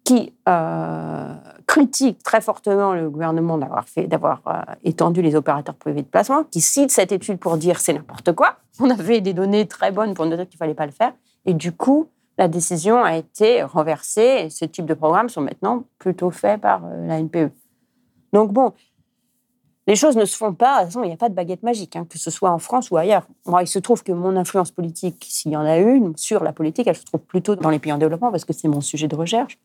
[0.04, 1.34] qui euh,
[1.66, 6.44] critique très fortement le gouvernement d'avoir fait, d'avoir euh, étendu les opérateurs privés de placement,
[6.44, 8.56] qui cite cette étude pour dire c'est n'importe quoi.
[8.80, 11.12] On avait des données très bonnes pour nous dire qu'il fallait pas le faire,
[11.46, 14.44] et du coup la décision a été renversée.
[14.44, 17.50] Et ce type de programmes sont maintenant plutôt faits par euh, la NPE.
[18.32, 18.72] Donc bon,
[19.86, 20.78] les choses ne se font pas.
[20.78, 22.58] De toute façon, il n'y a pas de baguette magique, hein, que ce soit en
[22.58, 23.26] France ou ailleurs.
[23.46, 26.52] Moi, il se trouve que mon influence politique, s'il y en a une, sur la
[26.52, 29.08] politique, elle se trouve plutôt dans les pays en développement parce que c'est mon sujet
[29.08, 29.58] de recherche.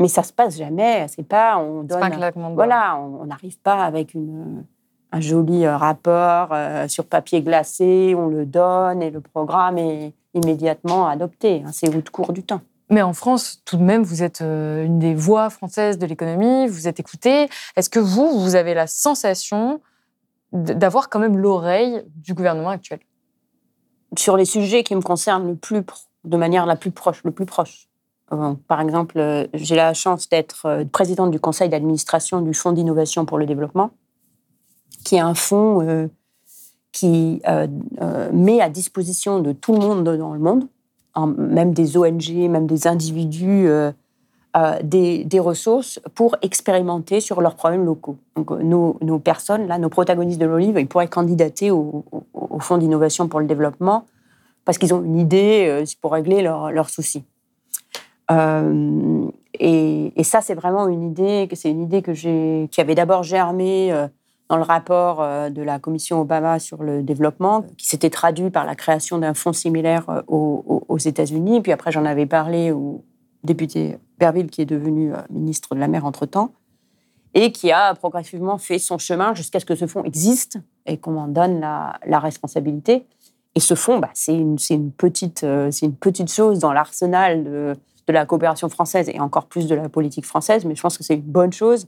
[0.00, 1.06] Mais ça se passe jamais.
[1.08, 2.00] C'est pas on donne.
[2.00, 2.64] pas un claquement de doigts.
[2.66, 4.64] voilà, on n'arrive pas avec une,
[5.12, 10.12] un joli euh, rapport euh, sur papier glacé, on le donne et le programme est
[10.34, 11.62] immédiatement adopté.
[11.64, 11.70] hein.
[11.72, 12.60] c'est au cours du temps.
[12.88, 16.66] Mais en France, tout de même, vous êtes euh, une des voix françaises de l'économie,
[16.66, 17.48] vous êtes écoutée.
[17.76, 19.80] Est-ce que vous, vous avez la sensation
[20.52, 22.98] d'avoir quand même l'oreille du gouvernement actuel?
[24.18, 25.84] Sur les sujets qui me concernent le plus
[26.24, 27.89] de manière la plus proche, le plus proche.
[28.32, 32.72] Euh, par exemple, euh, j'ai la chance d'être euh, présidente du conseil d'administration du Fonds
[32.72, 33.90] d'innovation pour le développement,
[35.04, 36.08] qui est un fonds
[36.92, 37.40] qui
[38.32, 40.66] met à disposition de tout le monde dans le monde,
[41.38, 43.68] même des ONG, même des individus,
[44.82, 48.16] des, ressources pour expérimenter sur leurs problèmes locaux.
[48.36, 52.04] Donc, nos, personnes, là, nos protagonistes de l'Olive, ils pourraient candidater au,
[52.58, 54.04] Fonds d'innovation pour le développement
[54.66, 57.24] parce qu'ils ont une idée pour régler leurs soucis.
[58.30, 63.92] Euh, et, ça, c'est vraiment une idée c'est une idée que qui avait d'abord germé
[63.92, 64.06] euh,
[64.48, 68.64] dans le rapport euh, de la commission Obama sur le développement, qui s'était traduit par
[68.64, 71.60] la création d'un fonds similaire aux, États-Unis.
[71.62, 73.04] Puis après, j'en avais parlé au
[73.42, 76.52] député Berville, qui est devenu ministre de la mer entre-temps,
[77.32, 81.16] et qui a progressivement fait son chemin jusqu'à ce que ce fonds existe et qu'on
[81.16, 83.06] en donne la, responsabilité.
[83.54, 84.58] Et ce fonds, bah, c'est une
[84.96, 85.42] petite
[86.30, 87.76] chose dans l'arsenal de,
[88.10, 91.04] de la coopération française et encore plus de la politique française, mais je pense que
[91.04, 91.86] c'est une bonne chose.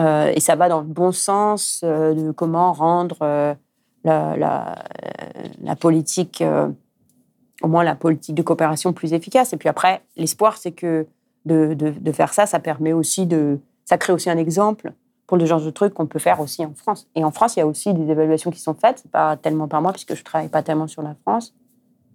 [0.00, 3.54] Euh, et ça va dans le bon sens euh, de comment rendre euh,
[4.04, 6.42] la, politique,
[7.62, 9.52] au moins la politique de coopération plus efficace.
[9.52, 11.06] Et puis après, l'espoir, c'est que
[11.44, 13.58] de, de, de, faire ça, ça permet aussi de.
[13.84, 14.92] Ça crée aussi un exemple
[15.26, 17.08] pour le genre de trucs qu'on peut faire aussi en France.
[17.14, 19.82] Et en France, il y a aussi des évaluations qui sont faites, pas tellement par
[19.82, 21.54] moi, puisque je ne travaille pas tellement sur la France.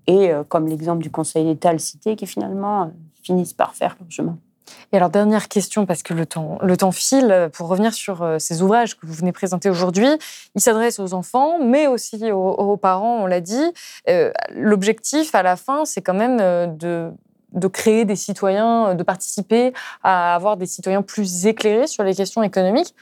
[0.08, 2.92] Et comme l'exemple du Conseil d'État le cité, qui finalement
[3.24, 4.38] finissent par faire leur chemin.
[4.92, 8.40] Et alors, dernière question, parce que le temps, le temps file, pour revenir sur euh,
[8.40, 10.08] ces ouvrages que vous venez présenter aujourd'hui.
[10.56, 13.74] Ils s'adressent aux enfants, mais aussi aux, parents, on l'a dit.
[14.08, 17.12] Euh, l'objectif, à la fin, c'est quand même euh, de,
[17.54, 19.74] de créer des citoyens, de participer
[20.04, 22.94] à avoir des citoyens plus éclairés sur les questions économiques.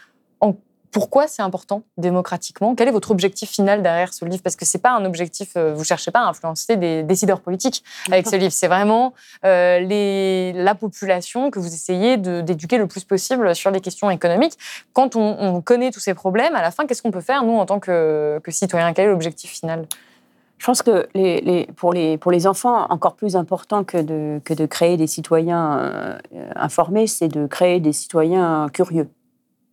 [0.92, 2.76] Pourquoi c'est important démocratiquement?
[2.76, 4.44] Quel est votre objectif final derrière ce livre?
[4.44, 7.84] Parce que c'est pas un objectif, euh, vous cherchez pas à influencer des décideurs politiques
[8.12, 8.52] avec ce livre.
[8.52, 9.14] C'est vraiment
[9.46, 14.58] euh, les, la population que vous essayez d'éduquer le plus possible sur les questions économiques.
[14.92, 17.66] Quand on, connaît tous ces problèmes, à la fin, qu'est-ce qu'on peut faire nous en
[17.66, 18.92] tant que, que citoyens?
[18.94, 19.86] Quel est l'objectif final?
[20.58, 24.42] Je pense que les, les, pour, les, pour les enfants, encore plus important que de,
[24.44, 26.20] que de créer des citoyens euh,
[26.56, 29.08] informés, c'est de créer des citoyens curieux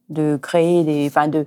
[0.09, 1.07] de créer des.
[1.07, 1.47] Enfin, de.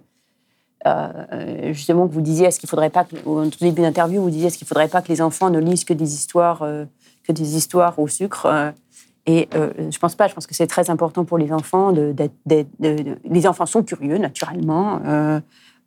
[0.88, 4.58] Euh, justement, vous disiez, est-ce qu'il faudrait pas, au tout début d'interview, vous disiez, est-ce
[4.58, 6.86] qu'il faudrait pas que les enfants ne lisent que des histoires, euh,
[7.24, 8.72] que des histoires au sucre euh,
[9.28, 10.28] Et je pense pas.
[10.28, 12.16] Je pense que c'est très important pour les enfants de,
[12.50, 15.00] les enfants sont curieux naturellement,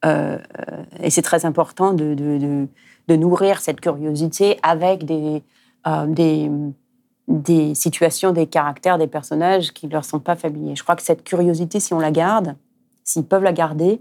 [0.05, 5.43] et c'est très important de, de, nourrir cette curiosité avec des,
[6.07, 6.51] des
[7.29, 10.77] des situations, des caractères, des personnages qui ne leur sont pas familiers.
[10.77, 12.55] Je crois que cette curiosité, si on la garde,
[13.05, 14.01] s'ils peuvent la garder,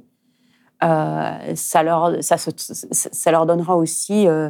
[0.84, 4.50] euh, ça, leur, ça, ça, leur donnera aussi euh,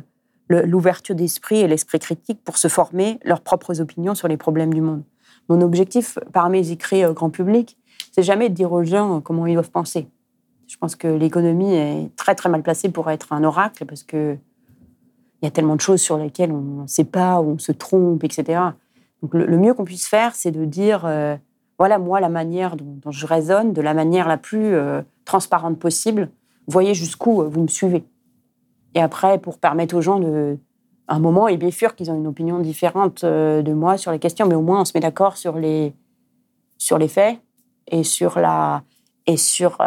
[0.50, 4.82] l'ouverture d'esprit et l'esprit critique pour se former leurs propres opinions sur les problèmes du
[4.82, 5.04] monde.
[5.50, 7.78] Mon objectif parmi les écrits euh, grand public,
[8.12, 10.08] c'est jamais de dire aux gens comment ils doivent penser.
[10.68, 14.38] Je pense que l'économie est très très mal placée pour être un oracle parce que
[15.42, 18.24] il y a tellement de choses sur lesquelles on ne sait pas, on se trompe,
[18.24, 18.62] etc.
[19.22, 21.06] Donc le, mieux qu'on puisse faire, c'est de dire,
[21.78, 26.30] voilà, moi, la manière dont, je raisonne, de la manière la plus euh, transparente possible,
[26.68, 28.04] voyez jusqu'où euh, vous me suivez.
[28.96, 30.58] Et après, pour permettre aux gens de...
[31.08, 34.46] un moment, et bien sûr qu'ils ont une opinion différente de moi sur les questions,
[34.46, 35.94] mais au moins on se met d'accord sur les,
[36.78, 37.40] sur les faits
[37.88, 38.84] et sur, la,
[39.26, 39.80] et sur,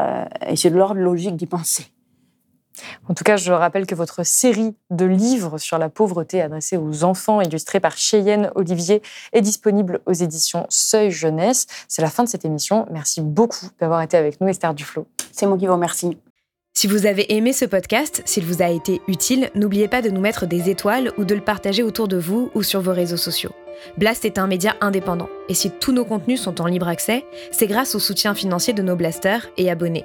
[0.45, 1.87] et sur l'ordre logique d'y penser.
[3.09, 7.05] En tout cas, je rappelle que votre série de livres sur la pauvreté adressée aux
[7.05, 9.03] enfants, illustrée par Cheyenne Olivier,
[9.33, 11.67] est disponible aux éditions Seuil Jeunesse.
[11.89, 12.87] C'est la fin de cette émission.
[12.91, 15.07] Merci beaucoup d'avoir été avec nous, Esther Duflo.
[15.33, 16.17] C'est moi qui vous remercie.
[16.75, 20.21] Si vous avez aimé ce podcast, s'il vous a été utile, n'oubliez pas de nous
[20.21, 23.53] mettre des étoiles ou de le partager autour de vous ou sur vos réseaux sociaux.
[23.97, 27.67] Blast est un média indépendant, et si tous nos contenus sont en libre accès, c'est
[27.67, 30.05] grâce au soutien financier de nos blasters et abonnés.